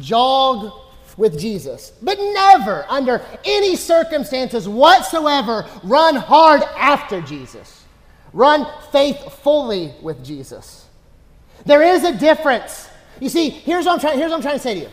[0.00, 0.70] jog
[1.16, 1.92] with Jesus.
[2.02, 7.83] But never, under any circumstances whatsoever, run hard after Jesus.
[8.34, 10.86] Run faithfully with Jesus.
[11.64, 12.90] There is a difference.
[13.20, 14.88] You see, here's what I'm trying, here's what I'm trying to say to you.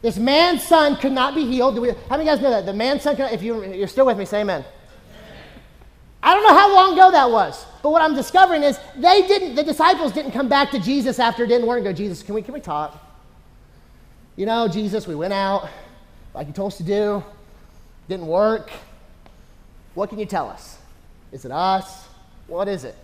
[0.00, 1.78] This man's son could not be healed.
[1.78, 2.64] We, how many guys know that?
[2.64, 4.64] The man's son, could, if you, you're still with me, say amen.
[6.22, 9.54] I don't know how long ago that was, but what I'm discovering is they didn't,
[9.54, 12.34] the disciples didn't come back to Jesus after it didn't work and go, Jesus, can
[12.34, 12.98] we, can we talk?
[14.36, 15.68] You know, Jesus, we went out
[16.34, 17.22] like you told us to do,
[18.08, 18.70] didn't work.
[19.94, 20.78] What can you tell us?
[21.30, 22.05] Is it us?
[22.46, 22.94] What is it?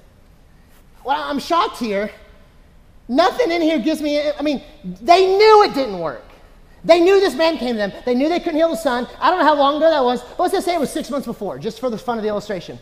[1.05, 2.11] Well, I'm shocked here.
[3.09, 6.25] Nothing in here gives me, I mean, they knew it didn't work.
[6.85, 7.93] They knew this man came to them.
[8.05, 9.07] They knew they couldn't heal the son.
[9.21, 11.11] I don't know how long ago that was, but let's just say it was six
[11.11, 12.79] months before, just for the fun of the illustration.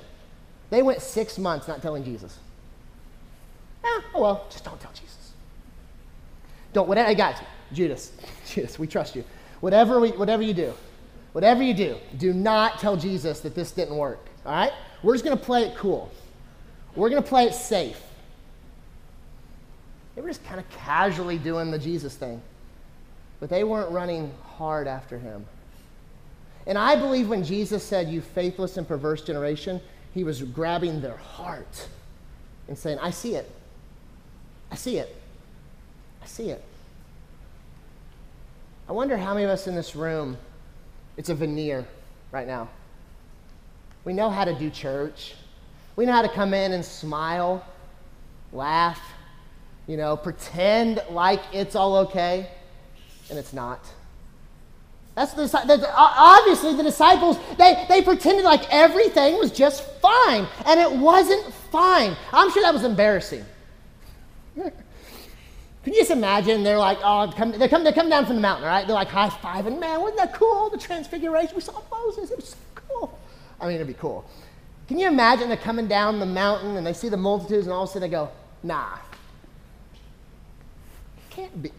[0.70, 2.38] They went six months not telling Jesus.
[3.84, 5.32] Eh, oh well, just don't tell Jesus.
[6.72, 7.46] Don't, whatever, I got you.
[7.72, 8.12] Judas,
[8.46, 9.24] Judas, we trust you.
[9.60, 10.72] Whatever, we, whatever you do,
[11.32, 14.26] whatever you do, do not tell Jesus that this didn't work.
[14.46, 14.72] All right?
[15.02, 16.10] We're just going to play it cool.
[16.94, 18.00] We're going to play it safe.
[20.14, 22.42] They were just kind of casually doing the Jesus thing,
[23.38, 25.46] but they weren't running hard after him.
[26.66, 29.80] And I believe when Jesus said, You faithless and perverse generation,
[30.12, 31.88] he was grabbing their heart
[32.68, 33.50] and saying, I see it.
[34.70, 35.16] I see it.
[36.22, 36.62] I see it.
[38.88, 40.36] I wonder how many of us in this room,
[41.16, 41.86] it's a veneer
[42.32, 42.68] right now.
[44.04, 45.34] We know how to do church.
[46.00, 47.62] We know how to come in and smile,
[48.54, 48.98] laugh,
[49.86, 52.48] you know, pretend like it's all okay,
[53.28, 53.84] and it's not.
[55.14, 60.80] That's the, the, obviously the disciples, they, they pretended like everything was just fine, and
[60.80, 62.16] it wasn't fine.
[62.32, 63.44] I'm sure that was embarrassing.
[64.54, 64.72] Can
[65.84, 66.62] you just imagine?
[66.62, 68.86] They're like, oh, come, they come, they come down from the mountain, right?
[68.86, 70.70] They're like high fiving, man, wasn't that cool?
[70.70, 73.18] The transfiguration, we saw Moses, it was so cool.
[73.60, 74.24] I mean, it'd be cool.
[74.90, 77.84] Can you imagine they're coming down the mountain and they see the multitudes and all
[77.84, 78.28] of a sudden they go,
[78.64, 78.98] nah,
[81.30, 81.70] can't be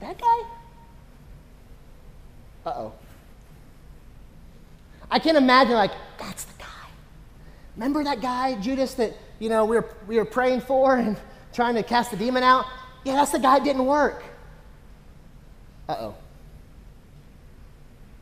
[0.00, 0.40] that guy?
[2.66, 2.92] Uh oh.
[5.10, 6.88] I can't imagine, like, that's the guy.
[7.76, 11.16] Remember that guy, Judas, that, you know, we were, we were praying for and
[11.54, 12.66] trying to cast the demon out?
[13.06, 14.22] Yeah, that's the guy that didn't work.
[15.88, 16.14] Uh oh.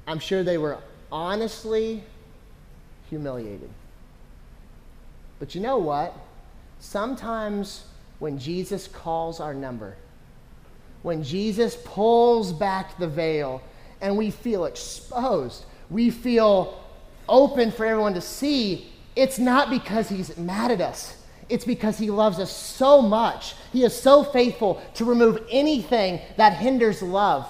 [0.07, 0.79] I'm sure they were
[1.11, 2.05] honestly
[3.11, 3.69] humiliated.
[5.43, 6.17] But you know what?
[6.79, 7.85] Sometimes
[8.21, 9.97] when Jesus calls our number,
[11.03, 13.61] when Jesus pulls back the veil
[14.01, 16.81] and we feel exposed, we feel
[17.29, 21.17] open for everyone to see, it's not because he's mad at us.
[21.49, 23.57] It's because he loves us so much.
[23.73, 27.49] He is so faithful to remove anything that hinders love.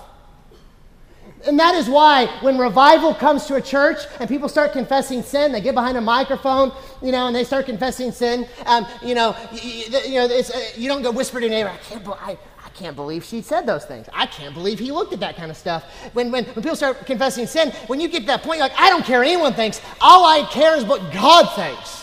[1.46, 5.52] And that is why when revival comes to a church and people start confessing sin,
[5.52, 8.46] they get behind a microphone, you know, and they start confessing sin.
[8.66, 11.76] Um, you know, you, you know, uh, you don't go whisper to your neighbor, I
[11.78, 14.08] can't, I, I can't believe she said those things.
[14.12, 15.84] I can't believe he looked at that kind of stuff.
[16.12, 18.88] When, when, when people start confessing sin, when you get to that point, like, I
[18.88, 19.80] don't care what anyone thinks.
[20.00, 22.01] All I care is what God thinks.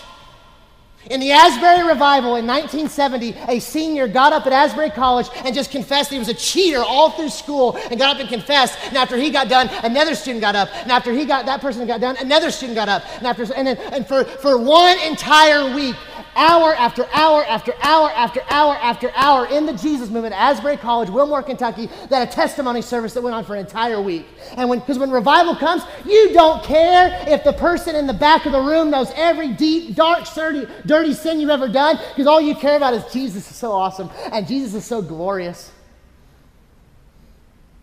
[1.06, 5.72] In the Asbury revival in 1970, a senior got up at Asbury College and just
[5.72, 8.78] confessed he was a cheater all through school and got up and confessed.
[8.84, 10.70] And after he got done, another student got up.
[10.76, 13.06] And after he got that person got done, another student got up.
[13.18, 15.96] And after and, then, and for, for one entire week,
[16.36, 20.78] hour after hour after hour after hour after hour in the Jesus movement at Asbury
[20.78, 24.26] College, Wilmore, Kentucky, that a testimony service that went on for an entire week.
[24.58, 28.46] And when because when revival comes, you don't care if the person in the back
[28.46, 32.42] of the room knows every deep, dark, dirty, dirty sin you've ever done, because all
[32.42, 35.72] you care about is Jesus is so awesome and Jesus is so glorious.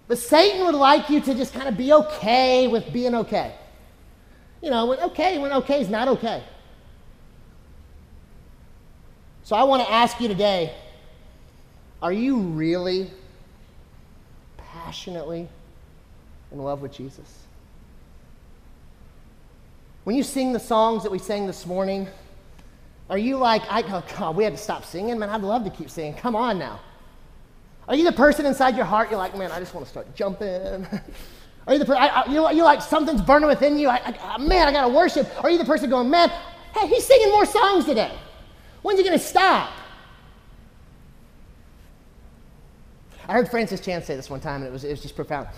[0.08, 3.54] But Satan would like you to just kind of be okay with being okay.
[4.62, 6.42] You know, when okay, when okay is not okay.
[9.46, 10.74] So I want to ask you today
[12.02, 13.08] are you really
[14.56, 15.48] passionately
[16.50, 17.44] in love with Jesus?
[20.02, 22.08] When you sing the songs that we sang this morning,
[23.08, 25.16] are you like, I, oh God, we had to stop singing?
[25.16, 26.14] Man, I'd love to keep singing.
[26.14, 26.80] Come on now.
[27.86, 30.12] Are you the person inside your heart, you're like, man, I just want to start
[30.16, 30.48] jumping?
[31.68, 33.90] Are you the person, you, you like something's burning within you?
[33.90, 35.28] I, I, man, I got to worship.
[35.44, 36.32] Are you the person going, man,
[36.74, 38.10] hey, he's singing more songs today?
[38.86, 39.72] When's he going to stop?
[43.26, 45.48] I heard Francis Chan say this one time, and it was, it was just profound.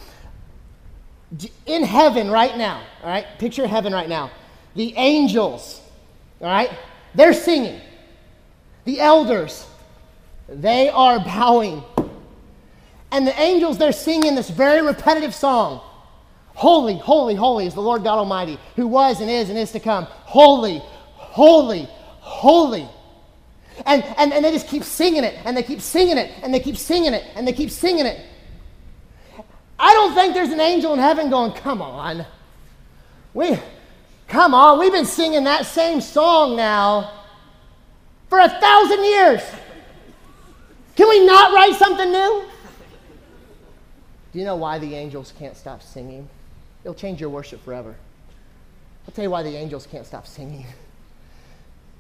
[1.67, 4.31] In heaven right now, all right, picture heaven right now.
[4.77, 5.83] The angels,
[6.41, 6.71] all right,
[7.15, 7.83] they're singing.
[8.87, 9.67] The elders,
[10.49, 11.83] they are bowing.
[13.13, 15.83] And the angels, they're singing this very repetitive song
[16.55, 19.81] Holy, holy, holy is the Lord God Almighty, who was and is and is to
[19.81, 20.05] come.
[20.07, 20.79] Holy,
[21.13, 21.87] holy,
[22.21, 22.89] holy.
[23.87, 26.61] And, and, and they just keep singing it, and they keep singing it, and they
[26.61, 28.21] keep singing it, and they keep singing it.
[29.79, 32.27] I don't think there's an angel in heaven going, come on.
[33.35, 33.57] We,
[34.27, 37.13] come on, we've been singing that same song now
[38.29, 39.43] for a thousand years.
[40.97, 42.45] Can we not write something new?
[44.33, 46.29] Do you know why the angels can't stop singing?
[46.83, 47.95] It'll change your worship forever.
[49.07, 50.67] I'll tell you why the angels can't stop singing.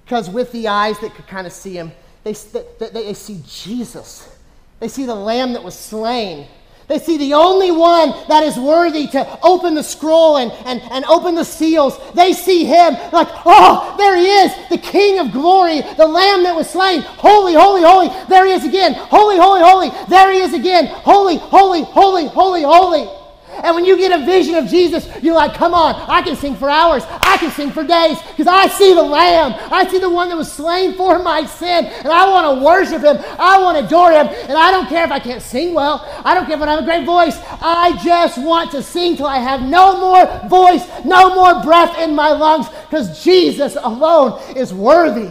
[0.08, 1.92] Because with the eyes that could kind of see him,
[2.24, 4.34] they, they, they see Jesus.
[4.80, 6.46] They see the lamb that was slain.
[6.86, 11.04] They see the only one that is worthy to open the scroll and, and, and
[11.04, 12.00] open the seals.
[12.14, 16.56] They see him like, oh, there he is, the King of glory, the Lamb that
[16.56, 17.02] was slain.
[17.02, 18.08] Holy, holy, holy.
[18.30, 18.94] There he is again.
[18.94, 19.90] Holy, holy, holy.
[20.08, 20.86] There he is again.
[20.86, 23.17] Holy, holy, holy, holy, holy.
[23.62, 26.54] And when you get a vision of Jesus, you're like, come on, I can sing
[26.54, 27.04] for hours.
[27.08, 29.54] I can sing for days because I see the Lamb.
[29.72, 31.86] I see the one that was slain for my sin.
[31.86, 33.16] And I want to worship him.
[33.38, 34.26] I want to adore him.
[34.26, 36.06] And I don't care if I can't sing well.
[36.24, 37.38] I don't care if I have a great voice.
[37.60, 42.14] I just want to sing till I have no more voice, no more breath in
[42.14, 45.30] my lungs because Jesus alone is worthy.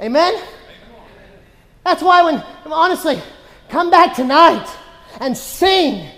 [0.00, 0.42] Amen?
[1.84, 2.42] That's why when,
[2.72, 3.20] honestly,
[3.68, 4.66] come back tonight
[5.20, 6.08] and sing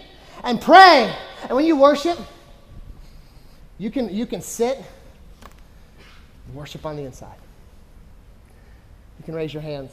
[0.47, 1.13] and pray.
[1.43, 2.19] And when you worship,
[3.79, 4.83] you can, you can sit
[6.55, 7.37] worship on the inside.
[9.19, 9.91] You can raise your hands.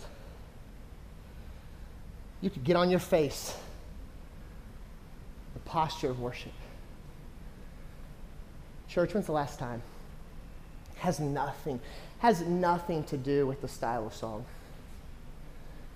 [2.40, 3.58] You can get on your face.
[5.56, 6.54] The posture of worship.
[8.88, 9.82] Church, when's the last time?
[10.98, 11.80] Has nothing,
[12.20, 14.46] has nothing to do with the style of song.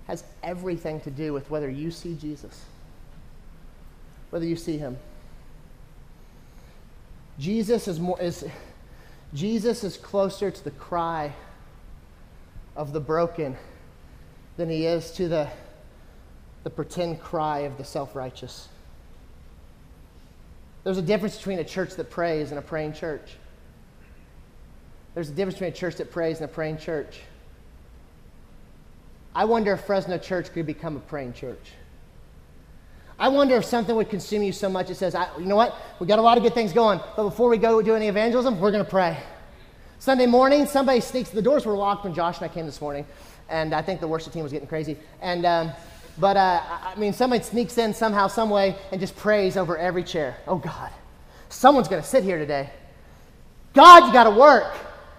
[0.08, 2.64] Has everything to do with whether you see Jesus
[4.30, 4.98] whether you see him.
[7.38, 8.44] Jesus is more is
[9.34, 11.32] Jesus is closer to the cry
[12.74, 13.56] of the broken
[14.56, 15.48] than he is to the,
[16.64, 18.68] the pretend cry of the self-righteous.
[20.84, 23.36] There's a difference between a church that prays and a praying church.
[25.14, 27.20] There's a difference between a church that prays and a praying church.
[29.34, 31.72] I wonder if Fresno Church could become a praying church.
[33.18, 35.74] I wonder if something would consume you so much it says, you know what?
[35.98, 38.60] We got a lot of good things going, but before we go do any evangelism,
[38.60, 39.18] we're going to pray.
[39.98, 43.04] Sunday morning, somebody sneaks, the doors were locked when Josh and I came this morning,
[43.48, 44.96] and I think the worship team was getting crazy.
[45.20, 45.72] And, um,
[46.18, 50.04] but uh, I mean, somebody sneaks in somehow, some way, and just prays over every
[50.04, 50.36] chair.
[50.46, 50.90] Oh, God,
[51.48, 52.70] someone's going to sit here today.
[53.74, 54.74] God, you got to work.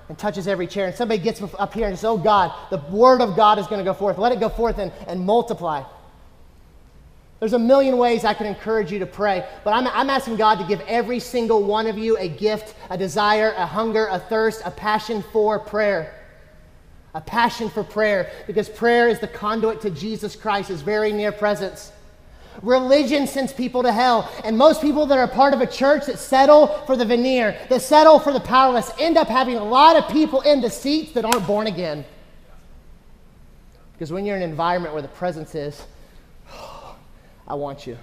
[0.08, 0.88] And touches every chair.
[0.88, 3.78] And somebody gets up here and says, Oh, God, the word of God is going
[3.78, 4.18] to go forth.
[4.18, 5.84] Let it go forth and, and multiply.
[7.40, 10.56] There's a million ways I could encourage you to pray, but I'm, I'm, asking God
[10.60, 14.62] to give every single one of you a gift, a desire, a hunger, a thirst,
[14.66, 16.16] a passion for prayer.
[17.14, 21.32] A passion for prayer, because prayer is the conduit to Jesus Christ, his very near
[21.32, 21.94] presence.
[22.62, 26.20] Religion sends people to hell, and most people that are part of a church that
[26.20, 30.12] settle for the veneer, that settle for the powerless, end up having a lot of
[30.12, 32.04] people in the seats that aren't born again.
[33.94, 35.86] Because when you're in an environment where the presence is,
[37.50, 37.98] I want you.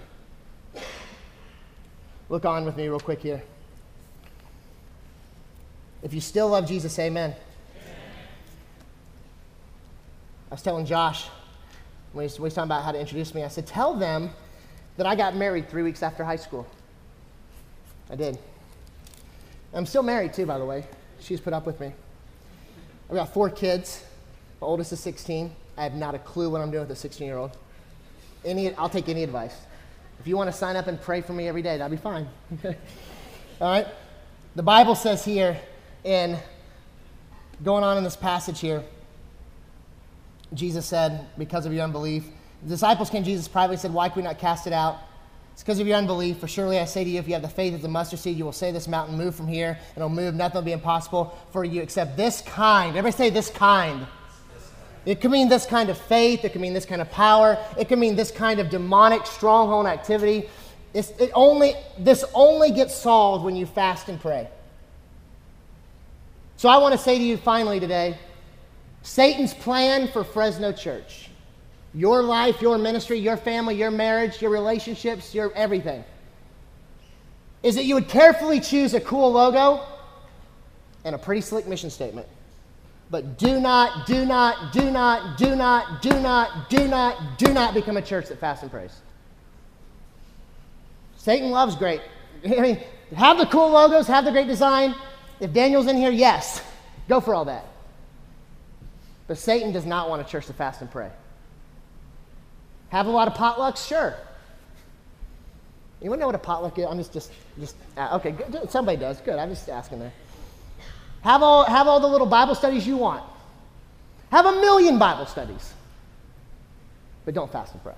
[2.28, 3.42] Look on with me real quick here.
[6.02, 7.34] If you still love Jesus, say amen.
[10.50, 11.26] I was telling Josh
[12.12, 14.30] when he was talking about how to introduce me, I said, Tell them
[14.96, 16.66] that I got married three weeks after high school.
[18.10, 18.38] I did.
[19.74, 20.84] I'm still married, too, by the way.
[21.20, 21.92] She's put up with me.
[23.10, 24.04] I've got four kids.
[24.60, 25.52] My oldest is 16.
[25.76, 27.56] I have not a clue what I'm doing with a 16 year old.
[28.46, 29.54] Any, I'll take any advice.
[30.20, 32.28] If you want to sign up and pray for me every day, that'd be fine.
[32.54, 32.76] Okay?
[33.60, 33.86] All right?
[34.54, 35.58] The Bible says here,
[36.04, 36.38] in
[37.64, 38.82] going on in this passage here,
[40.54, 42.24] Jesus said, because of your unbelief,
[42.62, 44.98] the disciples came to Jesus privately said, Why can we not cast it out?
[45.52, 46.38] It's because of your unbelief.
[46.38, 48.36] For surely I say to you, if you have the faith of the mustard seed,
[48.36, 50.34] you will say this mountain, move from here, and it'll move.
[50.34, 52.90] Nothing will be impossible for you except this kind.
[52.90, 54.06] Everybody say this kind
[55.06, 56.44] it could mean this kind of faith.
[56.44, 57.56] It could mean this kind of power.
[57.78, 60.48] It could mean this kind of demonic stronghold activity.
[60.92, 64.48] It's, it only, this only gets solved when you fast and pray.
[66.56, 68.18] So I want to say to you finally today
[69.02, 71.30] Satan's plan for Fresno Church,
[71.94, 76.02] your life, your ministry, your family, your marriage, your relationships, your everything,
[77.62, 79.86] is that you would carefully choose a cool logo
[81.04, 82.26] and a pretty slick mission statement.
[83.08, 87.74] But do not, do not, do not, do not, do not, do not, do not
[87.74, 88.92] become a church that fasts and prays.
[91.16, 92.00] Satan loves great.
[92.44, 92.80] I mean,
[93.14, 94.94] have the cool logos, have the great design.
[95.38, 96.62] If Daniel's in here, yes,
[97.08, 97.64] go for all that.
[99.28, 101.10] But Satan does not want a church to fast and pray.
[102.88, 103.86] Have a lot of potlucks?
[103.86, 104.14] Sure.
[106.00, 106.86] You want to know what a potluck is?
[106.86, 108.70] I'm just, just, just uh, okay, good.
[108.70, 109.20] somebody does.
[109.20, 109.38] Good.
[109.38, 110.12] I'm just asking there.
[111.26, 113.20] Have all, have all the little Bible studies you want.
[114.30, 115.74] Have a million Bible studies.
[117.24, 117.96] But don't fast and pray.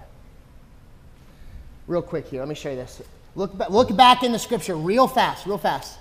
[1.86, 3.02] Real quick here, let me show you this.
[3.34, 5.98] Look, look back in the scripture real fast, real fast.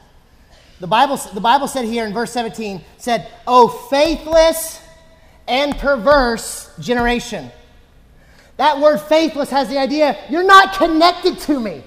[0.79, 4.81] The Bible, the Bible said here in verse 17, said, Oh, faithless
[5.49, 7.51] and perverse generation.
[8.55, 11.83] That word faithless has the idea you're not connected to me.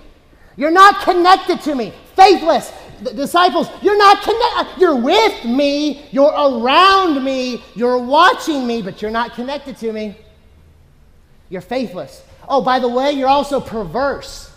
[0.59, 1.95] You're not connected to me.
[2.14, 2.70] Faithless.
[3.03, 4.80] The disciples, you're not connected.
[4.80, 6.07] You're with me.
[6.11, 7.62] You're around me.
[7.74, 10.16] You're watching me, but you're not connected to me.
[11.48, 12.22] You're faithless.
[12.48, 14.51] Oh, by the way, you're also perverse.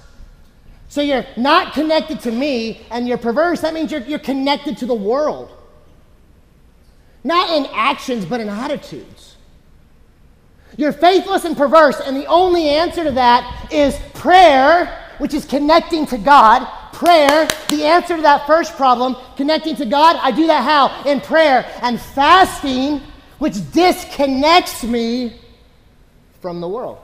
[0.89, 3.61] So you're not connected to me and you're perverse.
[3.61, 5.49] That means you're, you're connected to the world.
[7.23, 9.35] Not in actions, but in attitudes.
[10.77, 16.05] You're faithless and perverse, and the only answer to that is prayer, which is connecting
[16.07, 16.67] to God.
[17.03, 21.03] Prayer, the answer to that first problem, connecting to God, I do that how?
[21.03, 21.69] In prayer.
[21.81, 23.01] And fasting,
[23.39, 25.37] which disconnects me
[26.39, 26.99] from the world.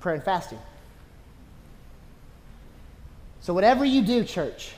[0.00, 0.58] Prayer and fasting.
[3.42, 4.72] So, whatever you do, church,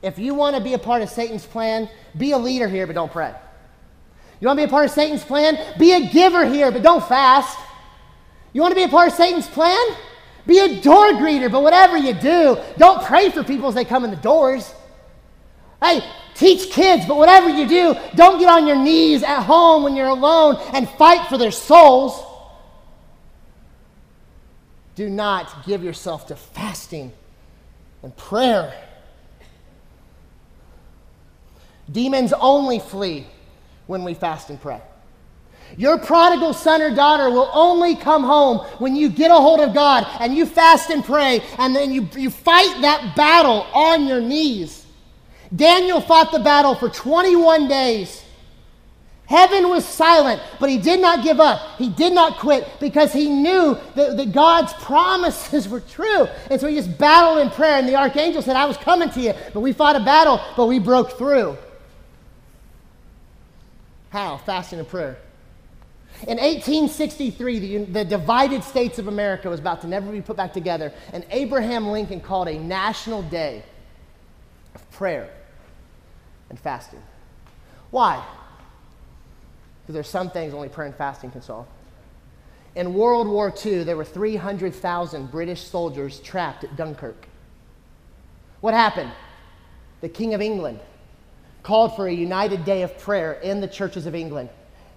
[0.00, 2.94] if you want to be a part of Satan's plan, be a leader here, but
[2.94, 3.34] don't pray.
[4.40, 5.58] You want to be a part of Satan's plan?
[5.78, 7.58] Be a giver here, but don't fast.
[8.54, 9.78] You want to be a part of Satan's plan?
[10.46, 14.04] Be a door greeter, but whatever you do, don't pray for people as they come
[14.04, 14.72] in the doors.
[15.82, 16.02] Hey,
[16.34, 20.08] teach kids, but whatever you do, don't get on your knees at home when you're
[20.08, 22.24] alone and fight for their souls.
[24.94, 27.12] Do not give yourself to fasting
[28.02, 28.74] and prayer.
[31.90, 33.26] Demons only flee
[33.86, 34.80] when we fast and pray.
[35.76, 39.74] Your prodigal son or daughter will only come home when you get a hold of
[39.74, 44.20] God and you fast and pray and then you, you fight that battle on your
[44.20, 44.86] knees.
[45.54, 48.22] Daniel fought the battle for 21 days.
[49.26, 51.78] Heaven was silent, but he did not give up.
[51.78, 56.26] He did not quit because he knew that, that, God's promises were true.
[56.50, 57.78] And so he just battled in prayer.
[57.78, 59.32] And the archangel said, I was coming to you.
[59.54, 61.56] But we fought a battle, but we broke through.
[64.10, 64.36] How?
[64.36, 65.16] Fasting and prayer.
[66.22, 70.52] In 1863, the, the divided states of America was about to never be put back
[70.52, 70.92] together.
[71.12, 73.64] And Abraham Lincoln called a national day
[74.74, 75.28] of prayer
[76.48, 77.02] and fasting.
[77.90, 78.24] Why?
[79.82, 81.66] Because there's some things only prayer and fasting can solve.
[82.74, 87.26] In World War II, there were 300,000 British soldiers trapped at Dunkirk.
[88.60, 89.10] What happened?
[90.00, 90.78] The King of England
[91.62, 94.48] called for a united day of prayer in the churches of England.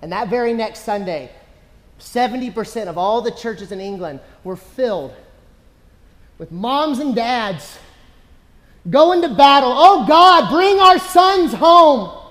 [0.06, 1.32] And that very next Sunday,
[2.00, 5.16] 70% of all the churches in England were filled
[6.38, 7.80] with moms and dads
[8.88, 9.74] going to battle.
[9.74, 12.22] Oh God, bring our sons home.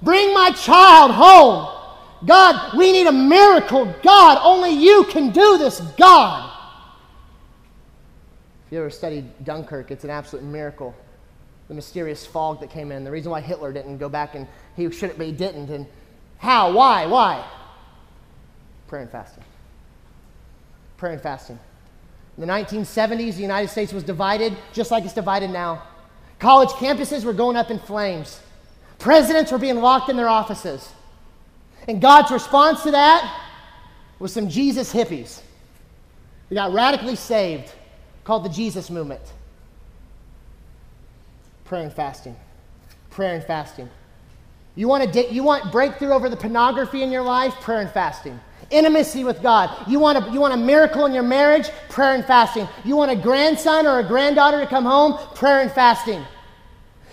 [0.00, 1.76] Bring my child home.
[2.24, 3.92] God, we need a miracle.
[4.04, 6.52] God, only you can do this, God.
[8.66, 10.94] If you ever studied Dunkirk, it's an absolute miracle.
[11.66, 14.88] The mysterious fog that came in, the reason why Hitler didn't go back and he
[14.92, 15.68] should but he didn't.
[15.70, 15.88] And
[16.38, 16.72] how?
[16.72, 17.06] Why?
[17.06, 17.44] Why?
[18.86, 19.44] Prayer and fasting.
[20.96, 21.58] Prayer and fasting.
[22.36, 25.82] In the 1970s, the United States was divided just like it's divided now.
[26.38, 28.40] College campuses were going up in flames.
[28.98, 30.90] Presidents were being locked in their offices.
[31.88, 33.40] And God's response to that
[34.18, 35.40] was some Jesus hippies.
[36.48, 37.72] They got radically saved,
[38.24, 39.20] called the Jesus movement.
[41.64, 42.36] Prayer and fasting.
[43.10, 43.88] Prayer and fasting.
[44.76, 47.54] You want, to you want breakthrough over the pornography in your life?
[47.60, 48.40] Prayer and fasting.
[48.70, 49.70] Intimacy with God.
[49.88, 51.68] You want, a, you want a miracle in your marriage?
[51.88, 52.66] Prayer and fasting.
[52.84, 55.18] You want a grandson or a granddaughter to come home?
[55.34, 56.24] Prayer and fasting.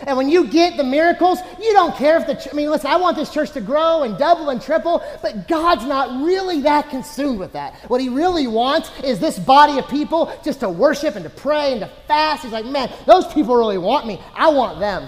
[0.07, 2.95] And when you get the miracles, you don't care if the, I mean, listen, I
[2.95, 7.37] want this church to grow and double and triple, but God's not really that consumed
[7.37, 7.75] with that.
[7.87, 11.73] What He really wants is this body of people just to worship and to pray
[11.73, 12.41] and to fast.
[12.41, 14.19] He's like, man, those people really want me.
[14.33, 15.07] I want them.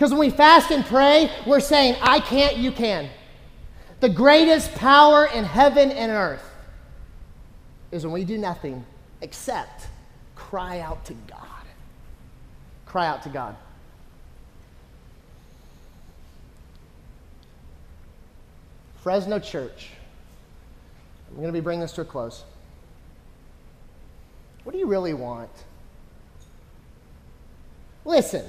[0.00, 3.10] Because when we fast and pray, we're saying, I can't, you can.
[4.00, 6.42] The greatest power in heaven and earth
[7.92, 8.86] is when we do nothing
[9.20, 9.88] except
[10.36, 11.66] cry out to God.
[12.86, 13.54] Cry out to God.
[19.02, 19.90] Fresno Church,
[21.28, 22.42] I'm going to be bringing this to a close.
[24.64, 25.50] What do you really want?
[28.06, 28.46] Listen,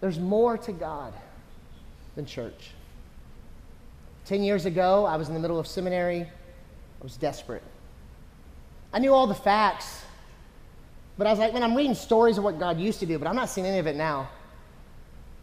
[0.00, 1.12] there's more to God
[2.14, 2.70] than church.
[4.24, 6.22] Ten years ago, I was in the middle of seminary.
[6.22, 7.62] I was desperate.
[8.92, 10.02] I knew all the facts.
[11.16, 13.26] But I was like, man, I'm reading stories of what God used to do, but
[13.26, 14.28] I'm not seeing any of it now.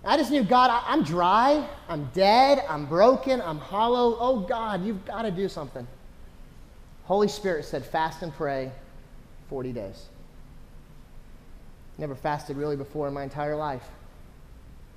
[0.05, 4.15] I just knew, God, I, am dry, I'm dead, I'm broken, I'm hollow.
[4.19, 5.85] Oh, God, you've got to do something.
[7.05, 8.71] Holy Spirit said, fast and pray
[9.49, 10.05] 40 days.
[11.97, 13.83] Never fasted really before in my entire life.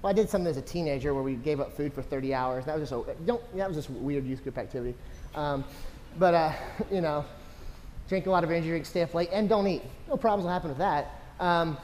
[0.02, 2.64] Well, I did something as a teenager where we gave up food for 30 hours.
[2.66, 4.94] That was just a, don't, that was just weird youth group activity.
[5.34, 5.64] Um,
[6.18, 6.52] but, uh,
[6.90, 7.24] you know,
[8.08, 9.82] drink a lot of energy drinks, stay up late, and don't eat.
[10.08, 11.20] No problems will happen with that.
[11.40, 11.76] Um,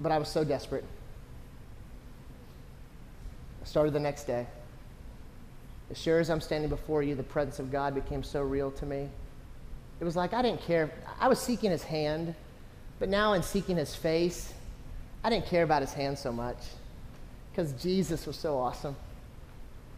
[0.00, 0.84] but I was so desperate.
[3.62, 4.46] I started the next day.
[5.90, 8.86] As sure as I'm standing before you, the presence of God became so real to
[8.86, 9.08] me.
[10.00, 10.90] It was like I didn't care.
[11.20, 12.34] I was seeking his hand,
[12.98, 14.53] but now in seeking his face,
[15.24, 16.58] I didn't care about his hand so much
[17.50, 18.94] because Jesus was so awesome.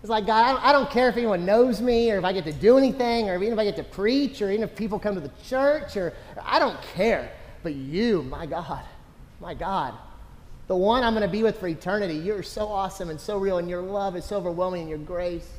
[0.00, 2.52] It's like, God, I don't care if anyone knows me or if I get to
[2.52, 5.20] do anything or even if I get to preach or even if people come to
[5.20, 7.32] the church or I don't care.
[7.64, 8.84] But you, my God,
[9.40, 9.94] my God,
[10.68, 13.58] the one I'm going to be with for eternity, you're so awesome and so real
[13.58, 15.50] and your love is so overwhelming and your grace.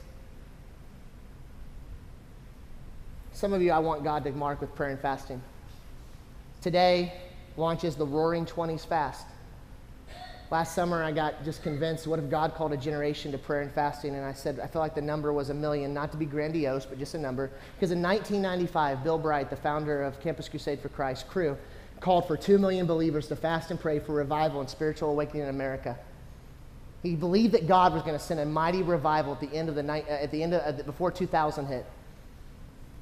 [3.34, 5.42] Some of you, I want God to mark with prayer and fasting.
[6.62, 7.12] Today
[7.58, 9.26] launches the Roaring Twenties fast.
[10.50, 13.72] Last summer, I got just convinced what if God called a generation to prayer and
[13.72, 14.16] fasting?
[14.16, 16.86] And I said, I felt like the number was a million, not to be grandiose,
[16.86, 17.52] but just a number.
[17.76, 21.58] Because in 1995, Bill Bright, the founder of Campus Crusade for Christ, Cru,
[22.00, 25.50] called for 2 million believers to fast and pray for revival and spiritual awakening in
[25.50, 25.98] America.
[27.04, 29.76] He believed that God was going to send a mighty revival at the end of
[29.76, 31.86] the night, uh, at the end of, uh, before 2000 hit.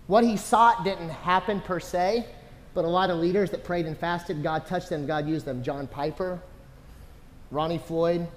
[0.08, 2.26] What he sought didn't happen per se,
[2.74, 5.64] but a lot of leaders that prayed and fasted, God touched them, God used them.
[5.64, 6.40] John Piper,
[7.52, 8.28] Ronnie Floyd,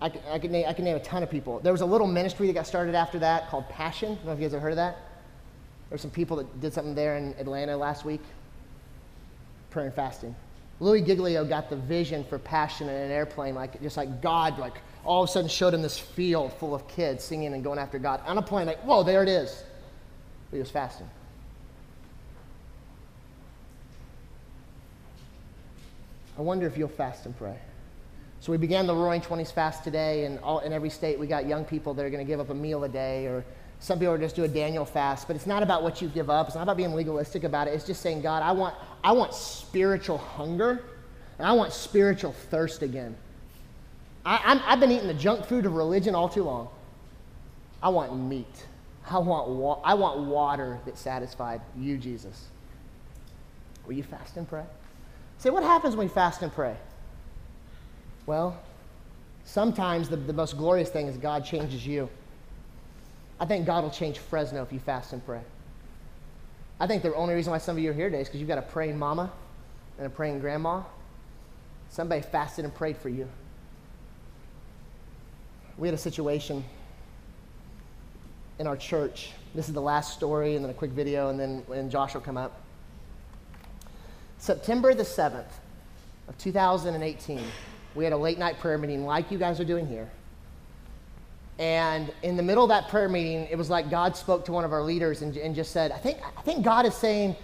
[0.00, 1.60] I can, I, can name, I can name a ton of people.
[1.60, 4.12] There was a little ministry that got started after that called Passion.
[4.12, 4.94] I don't know if you guys have heard of that.
[4.94, 8.22] There were some people that did something there in Atlanta last week,
[9.70, 10.34] prayer and fasting.
[10.78, 14.78] Louie Giglio got the vision for Passion in an airplane, like just like God, like
[15.04, 17.98] all of a sudden showed him this field full of kids singing and going after
[17.98, 18.66] God on a plane.
[18.66, 19.64] Like, whoa, there it is
[20.50, 21.08] he was fasting.
[26.38, 27.56] I wonder if you'll fast and pray.
[28.40, 31.46] So we began the Roaring Twenties fast today, and all, in every state we got
[31.46, 33.44] young people that are going to give up a meal a day, or
[33.80, 35.26] some people are just do a Daniel fast.
[35.26, 36.46] But it's not about what you give up.
[36.46, 37.74] It's not about being legalistic about it.
[37.74, 38.74] It's just saying, God, I want,
[39.04, 40.82] I want spiritual hunger,
[41.38, 43.14] and I want spiritual thirst again.
[44.24, 46.68] I, I've been eating the junk food of religion all too long.
[47.82, 48.66] I want meat.
[49.10, 52.46] I want, wa- I want water that satisfied you, Jesus.
[53.86, 54.64] Will you fast and pray?
[55.38, 56.76] Say, what happens when we fast and pray?
[58.30, 58.56] Well,
[59.44, 62.08] sometimes the, the most glorious thing is God changes you.
[63.40, 65.40] I think God will change Fresno if you fast and pray.
[66.78, 68.46] I think the only reason why some of you are here today is because you've
[68.46, 69.32] got a praying mama
[69.98, 70.84] and a praying grandma.
[71.88, 73.28] Somebody fasted and prayed for you.
[75.76, 76.62] We had a situation
[78.60, 79.32] in our church.
[79.56, 82.20] This is the last story, and then a quick video, and then when Josh will
[82.20, 82.60] come up.
[84.38, 85.50] September the 7th
[86.28, 87.42] of 2018,
[87.94, 90.10] we had a late night prayer meeting like you guys are doing here.
[91.58, 94.64] And in the middle of that prayer meeting, it was like God spoke to one
[94.64, 97.36] of our leaders and, and just said, I think, I think God is saying,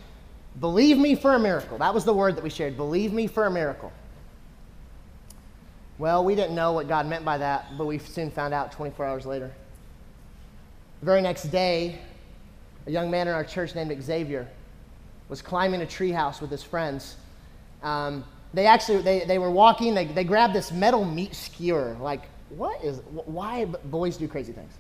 [0.59, 1.77] believe me for a miracle.
[1.79, 3.93] That was the word that we shared, believe me for a miracle.
[5.99, 9.05] Well, we didn't know what God meant by that, but we soon found out 24
[9.05, 9.53] hours later.
[11.01, 11.99] The very next day,
[12.87, 14.49] a young man in our church named Xavier
[15.29, 17.17] was climbing a treehouse with his friends.
[17.83, 18.25] Um,
[18.57, 22.83] they actually they, they were walking they, they grabbed this metal meat skewer like what
[22.83, 24.73] is why boys do crazy things?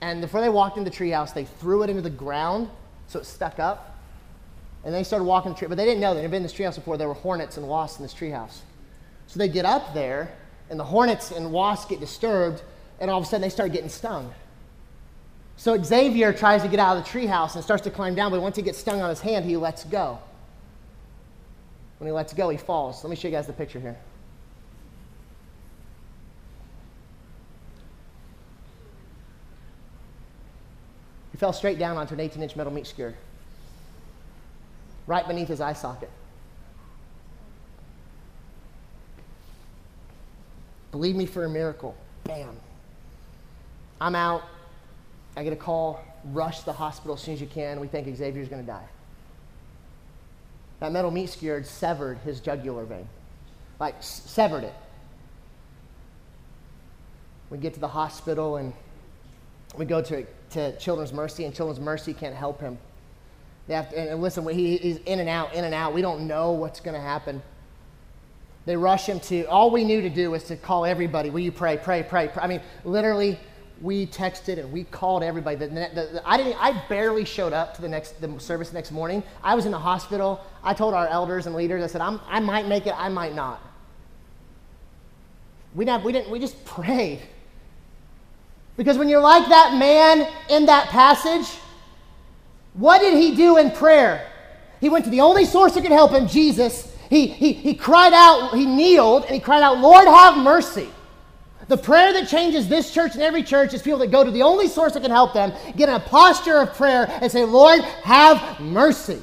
[0.00, 2.70] And before they walked into the treehouse they threw it into the ground
[3.06, 3.98] so it stuck up
[4.82, 6.76] and they started walking the tree but they didn't know they'd been in this treehouse
[6.76, 8.60] before there were hornets and wasps in this treehouse.
[9.26, 10.34] So they get up there
[10.70, 12.62] and the hornets and wasps get disturbed
[12.98, 14.32] and all of a sudden they start getting stung.
[15.56, 18.40] So Xavier tries to get out of the treehouse and starts to climb down, but
[18.40, 20.18] once he gets stung on his hand, he lets go.
[22.00, 23.04] When he lets go, he falls.
[23.04, 23.98] Let me show you guys the picture here.
[31.30, 33.14] He fell straight down onto an 18 inch metal meat skewer,
[35.06, 36.10] right beneath his eye socket.
[40.92, 41.94] Believe me for a miracle.
[42.24, 42.56] Bam.
[44.00, 44.42] I'm out.
[45.36, 47.78] I get a call, rush the hospital as soon as you can.
[47.78, 48.88] We think Xavier's going to die.
[50.80, 53.06] That metal meat skewer severed his jugular vein,
[53.78, 54.74] like s- severed it.
[57.50, 58.72] We get to the hospital and
[59.76, 62.78] we go to, to Children's Mercy, and Children's Mercy can't help him.
[63.66, 65.94] They have to, and listen, he, he's in and out, in and out.
[65.94, 67.42] We don't know what's going to happen.
[68.66, 71.30] They rush him to, all we knew to do was to call everybody.
[71.30, 72.42] Will you pray, pray, pray, pray.
[72.42, 73.38] I mean, literally,
[73.80, 75.56] we texted and we called everybody.
[75.56, 78.74] The, the, the, I, didn't, I barely showed up to the next the service the
[78.74, 79.22] next morning.
[79.42, 80.44] I was in the hospital.
[80.62, 83.34] I told our elders and leaders, I said, I'm, I might make it, I might
[83.34, 83.62] not.
[85.74, 87.20] We, didn't, we, didn't, we just prayed.
[88.76, 91.58] Because when you're like that man in that passage,
[92.74, 94.26] what did he do in prayer?
[94.80, 96.96] He went to the only source that could help him, Jesus.
[97.08, 100.88] He, he, he cried out, he kneeled, and he cried out, Lord, have mercy.
[101.70, 104.42] The prayer that changes this church and every church is people that go to the
[104.42, 107.80] only source that can help them, get in a posture of prayer, and say, Lord,
[108.02, 109.22] have mercy.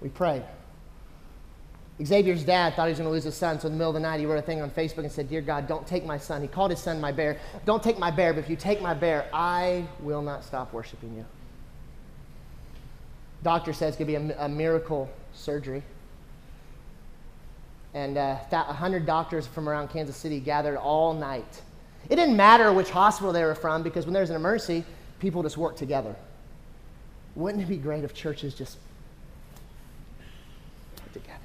[0.00, 0.44] We pray.
[2.00, 3.94] Xavier's dad thought he was going to lose his son, so in the middle of
[3.94, 6.16] the night he wrote a thing on Facebook and said, Dear God, don't take my
[6.16, 6.42] son.
[6.42, 7.40] He called his son my bear.
[7.64, 11.12] Don't take my bear, but if you take my bear, I will not stop worshiping
[11.16, 11.24] you.
[13.42, 15.82] Doctor says it's going to be a, a miracle surgery.
[17.94, 21.62] And uh, 100 doctors from around Kansas City gathered all night.
[22.10, 24.84] It didn't matter which hospital they were from because when there's an emergency,
[25.20, 26.14] people just work together.
[27.36, 28.78] Wouldn't it be great if churches just
[31.12, 31.38] together?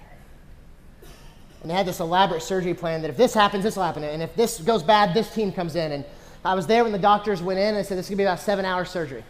[1.62, 4.04] And they had this elaborate surgery plan that if this happens, this will happen.
[4.04, 5.91] And if this goes bad, this team comes in.
[5.91, 6.06] And
[6.43, 8.26] I was there when the doctors went in and said this is going to be
[8.26, 9.24] about seven hour surgery.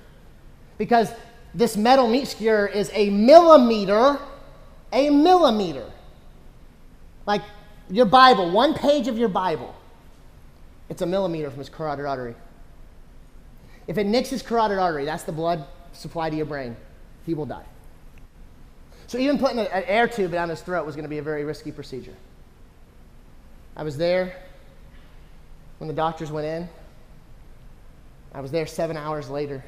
[0.77, 1.11] Because
[1.53, 4.19] this metal meat skewer is a millimeter,
[4.93, 5.85] a millimeter.
[7.29, 7.43] Like
[7.91, 9.75] your Bible, one page of your Bible,
[10.89, 12.33] it's a millimeter from his carotid artery.
[13.85, 15.63] If it nicks his carotid artery, that's the blood
[15.93, 16.75] supply to your brain,
[17.27, 17.67] he will die.
[19.05, 21.43] So even putting an air tube down his throat was going to be a very
[21.43, 22.15] risky procedure.
[23.77, 24.35] I was there
[25.77, 26.67] when the doctors went in.
[28.33, 29.63] I was there seven hours later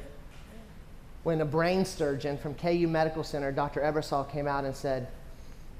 [1.22, 3.82] when a brain surgeon from KU Medical Center, Dr.
[3.82, 5.06] Ebersole, came out and said,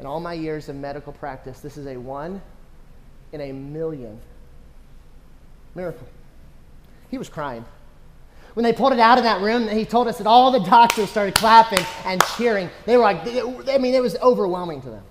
[0.03, 2.43] In all my years of medical practice, this is a one
[3.31, 4.19] in a million
[5.77, 6.09] miracle.
[7.09, 7.65] He was crying.
[8.55, 11.09] When they pulled it out of that room, he told us that all the doctors
[11.09, 12.69] started clapping and cheering.
[12.85, 13.19] They were like,
[13.69, 15.05] I mean, it was overwhelming to them.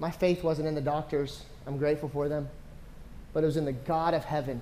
[0.00, 1.44] My faith wasn't in the doctors.
[1.68, 2.48] I'm grateful for them.
[3.32, 4.60] But it was in the God of heaven.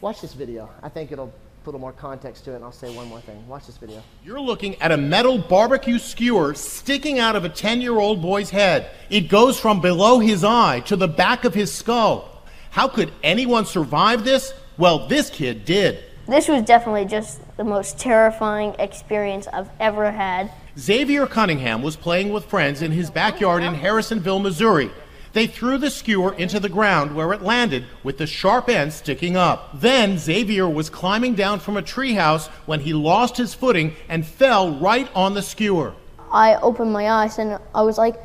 [0.00, 0.70] Watch this video.
[0.82, 1.32] I think it'll
[1.68, 3.46] little more context to it, and I'll say one more thing.
[3.46, 4.02] Watch this video.
[4.24, 8.48] You're looking at a metal barbecue skewer sticking out of a 10 year old boy's
[8.48, 8.90] head.
[9.10, 12.42] It goes from below his eye to the back of his skull.
[12.70, 14.54] How could anyone survive this?
[14.78, 16.04] Well, this kid did.
[16.26, 20.50] This was definitely just the most terrifying experience I've ever had.
[20.78, 24.90] Xavier Cunningham was playing with friends in his backyard in Harrisonville, Missouri.
[25.32, 29.36] They threw the skewer into the ground where it landed with the sharp end sticking
[29.36, 29.80] up.
[29.80, 34.78] Then Xavier was climbing down from a treehouse when he lost his footing and fell
[34.78, 35.94] right on the skewer.
[36.30, 38.16] I opened my eyes and I was like,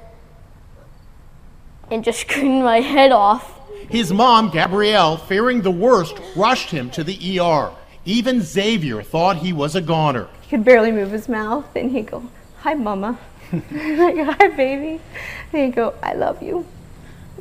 [1.91, 3.59] and just screamed my head off.
[3.89, 7.71] His mom, Gabrielle, fearing the worst, rushed him to the ER.
[8.05, 10.27] Even Xavier thought he was a goner.
[10.41, 12.23] He could barely move his mouth, and he'd go,
[12.59, 13.19] Hi, Mama.
[13.51, 15.01] like, Hi, baby.
[15.51, 16.65] And he'd go, I love you.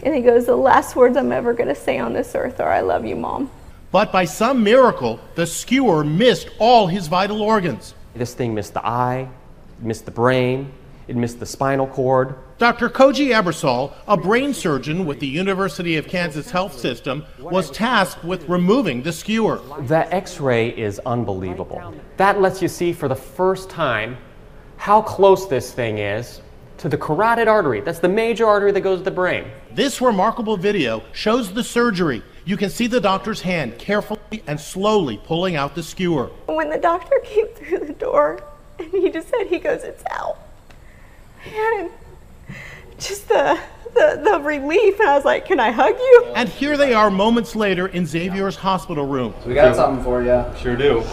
[0.02, 2.70] And he goes, The last words I'm ever going to say on this earth are,
[2.70, 3.50] I love you, Mom.
[3.90, 7.94] But by some miracle, the skewer missed all his vital organs.
[8.14, 9.28] This thing missed the eye,
[9.80, 10.72] missed the brain,
[11.08, 12.36] it missed the spinal cord.
[12.58, 12.88] Dr.
[12.88, 18.48] Koji Ebersole, a brain surgeon with the University of Kansas Health System, was tasked with
[18.48, 19.60] removing the skewer.
[19.80, 21.94] The x ray is unbelievable.
[22.16, 24.16] That lets you see for the first time
[24.76, 26.40] how close this thing is
[26.82, 27.80] to the carotid artery.
[27.80, 29.44] That's the major artery that goes to the brain.
[29.70, 32.24] This remarkable video shows the surgery.
[32.44, 36.26] You can see the doctor's hand carefully and slowly pulling out the skewer.
[36.46, 38.42] When the doctor came through the door
[38.80, 40.38] and he just said, he goes, it's out.
[41.54, 41.88] And
[42.98, 43.60] just the,
[43.94, 44.98] the, the relief.
[44.98, 46.32] And I was like, can I hug you?
[46.34, 49.34] And here they are moments later in Xavier's hospital room.
[49.46, 50.44] We got something for you.
[50.60, 51.04] Sure do.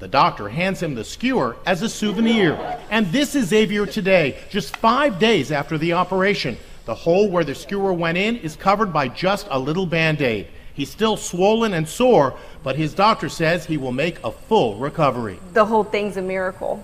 [0.00, 2.54] The doctor hands him the skewer as a souvenir.
[2.90, 6.56] And this is Xavier today, just five days after the operation.
[6.86, 10.48] The hole where the skewer went in is covered by just a little band aid.
[10.72, 15.38] He's still swollen and sore, but his doctor says he will make a full recovery.
[15.52, 16.82] The whole thing's a miracle.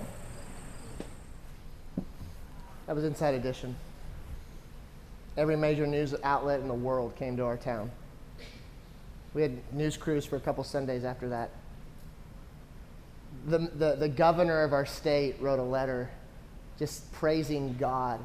[2.85, 3.75] That was Inside Edition.
[5.35, 7.89] Every major news outlet in the world came to our town.
[9.33, 11.49] We had news crews for a couple Sundays after that
[13.47, 16.11] the, the, the governor of our state wrote a letter
[16.77, 18.19] just praising God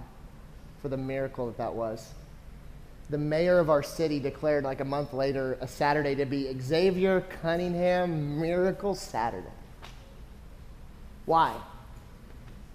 [0.82, 2.12] for the miracle that that was.
[3.10, 7.20] the mayor of our city declared like a month later a Saturday to be Xavier
[7.42, 9.46] Cunningham Miracle Saturday.
[11.26, 11.54] Why?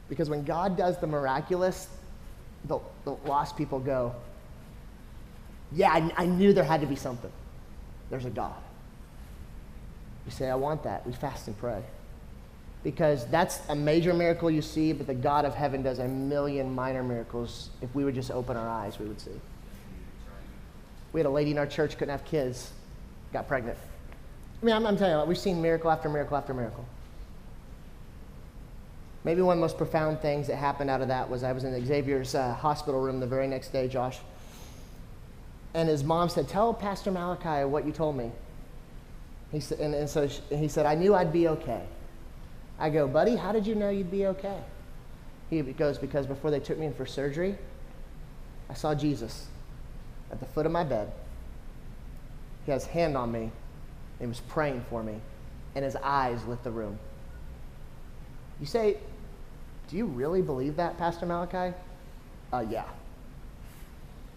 [0.09, 1.89] Because when God does the miraculous,
[2.65, 4.15] the, the lost people go,
[5.73, 7.31] Yeah, I, I knew there had to be something.
[8.09, 8.55] There's a God.
[10.25, 11.05] You say, I want that.
[11.05, 11.83] We fast and pray.
[12.87, 16.73] Because that's a major miracle you see, but the God of heaven does a million
[16.73, 17.69] minor miracles.
[17.81, 19.41] If we would just open our eyes, we would see.
[21.11, 22.71] We had a lady in our church couldn't have kids,
[23.33, 23.77] got pregnant.
[24.61, 26.85] I mean, I'm, I'm telling you, we've seen miracle after miracle after miracle.
[29.25, 31.65] Maybe one of the most profound things that happened out of that was I was
[31.65, 34.19] in Xavier's uh, hospital room the very next day, Josh.
[35.73, 38.31] And his mom said, Tell Pastor Malachi what you told me.
[39.51, 41.83] He said, and, and so she, he said, I knew I'd be okay.
[42.79, 44.59] I go, Buddy, how did you know you'd be okay?
[45.49, 47.57] He goes, Because before they took me in for surgery,
[48.69, 49.47] I saw Jesus
[50.31, 51.11] at the foot of my bed.
[52.65, 53.51] He has his hand on me.
[54.19, 55.19] He was praying for me,
[55.75, 56.99] and his eyes lit the room.
[58.59, 58.97] You say,
[59.89, 61.75] Do you really believe that, Pastor Malachi?
[62.51, 62.85] Uh, yeah.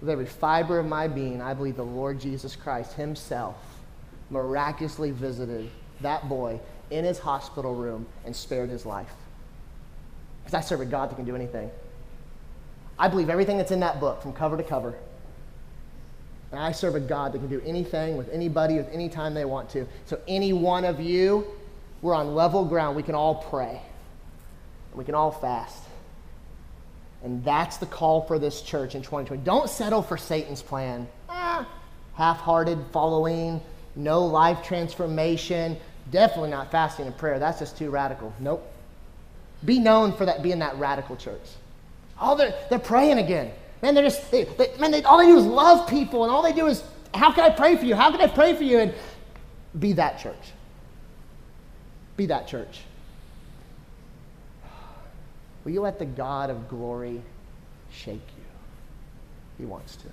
[0.01, 3.57] With every fiber of my being, I believe the Lord Jesus Christ Himself
[4.31, 5.69] miraculously visited
[6.01, 6.61] that boy
[6.91, 9.13] in his hospital room and spared his life.
[10.43, 11.71] Because I serve a God that can do anything.
[12.99, 14.95] I believe everything that's in that book from cover to cover.
[16.51, 19.45] And I serve a God that can do anything with anybody with any time they
[19.45, 19.87] want to.
[20.05, 21.47] So, any one of you,
[22.03, 22.97] we're on level ground.
[22.97, 23.81] We can all pray,
[24.95, 25.85] we can all fast.
[27.23, 29.43] And that's the call for this church in 2020.
[29.45, 31.07] Don't settle for Satan's plan.
[31.29, 31.69] Ah,
[32.15, 33.61] Half hearted following,
[33.95, 35.77] no life transformation,
[36.11, 37.39] definitely not fasting and prayer.
[37.39, 38.33] That's just too radical.
[38.39, 38.67] Nope.
[39.65, 41.43] Be known for that being that radical church.
[42.21, 43.53] Oh, they're, they're praying again.
[43.83, 46.43] Man, they're just, they, they, man, they, all they do is love people, and all
[46.43, 46.83] they do is,
[47.15, 47.95] how can I pray for you?
[47.95, 48.79] How can I pray for you?
[48.79, 48.95] And
[49.79, 50.53] be that church.
[52.17, 52.81] Be that church.
[55.65, 57.21] Will you let the God of glory
[57.91, 58.45] shake you?
[59.59, 60.07] He wants to.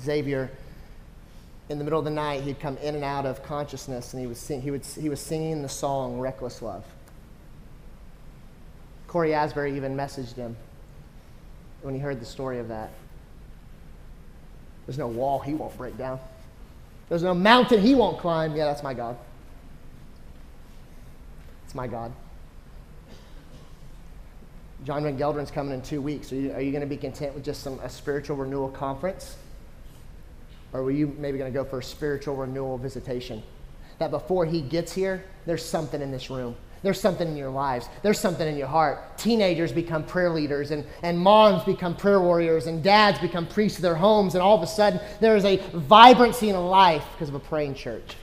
[0.00, 0.50] Xavier,
[1.72, 4.26] in the middle of the night, he'd come in and out of consciousness, and he
[4.26, 6.84] was, sing, he, would, he was singing the song Reckless Love.
[9.06, 10.54] Cory Asbury even messaged him
[11.80, 12.90] when he heard the story of that.
[14.86, 16.20] There's no wall he won't break down.
[17.08, 18.54] There's no mountain he won't climb.
[18.54, 19.16] Yeah, that's my God.
[21.64, 22.12] It's my God.
[24.84, 26.32] John McGeldren's coming in two weeks.
[26.32, 29.36] Are you, you going to be content with just some a spiritual renewal conference?
[30.72, 33.42] Or were you maybe going to go for a spiritual renewal visitation?
[33.98, 36.56] That before he gets here, there's something in this room.
[36.82, 37.88] There's something in your lives.
[38.02, 39.16] There's something in your heart.
[39.16, 43.82] Teenagers become prayer leaders, and, and moms become prayer warriors, and dads become priests of
[43.82, 47.36] their homes, and all of a sudden there is a vibrancy in life because of
[47.36, 48.16] a praying church.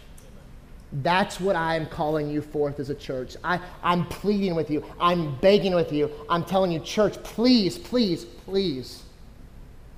[0.92, 3.38] That's what I'm calling you forth as a church.
[3.44, 4.84] I, I'm pleading with you.
[5.00, 6.12] I'm begging with you.
[6.28, 9.04] I'm telling you, church, please, please, please,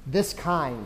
[0.06, 0.86] this kind,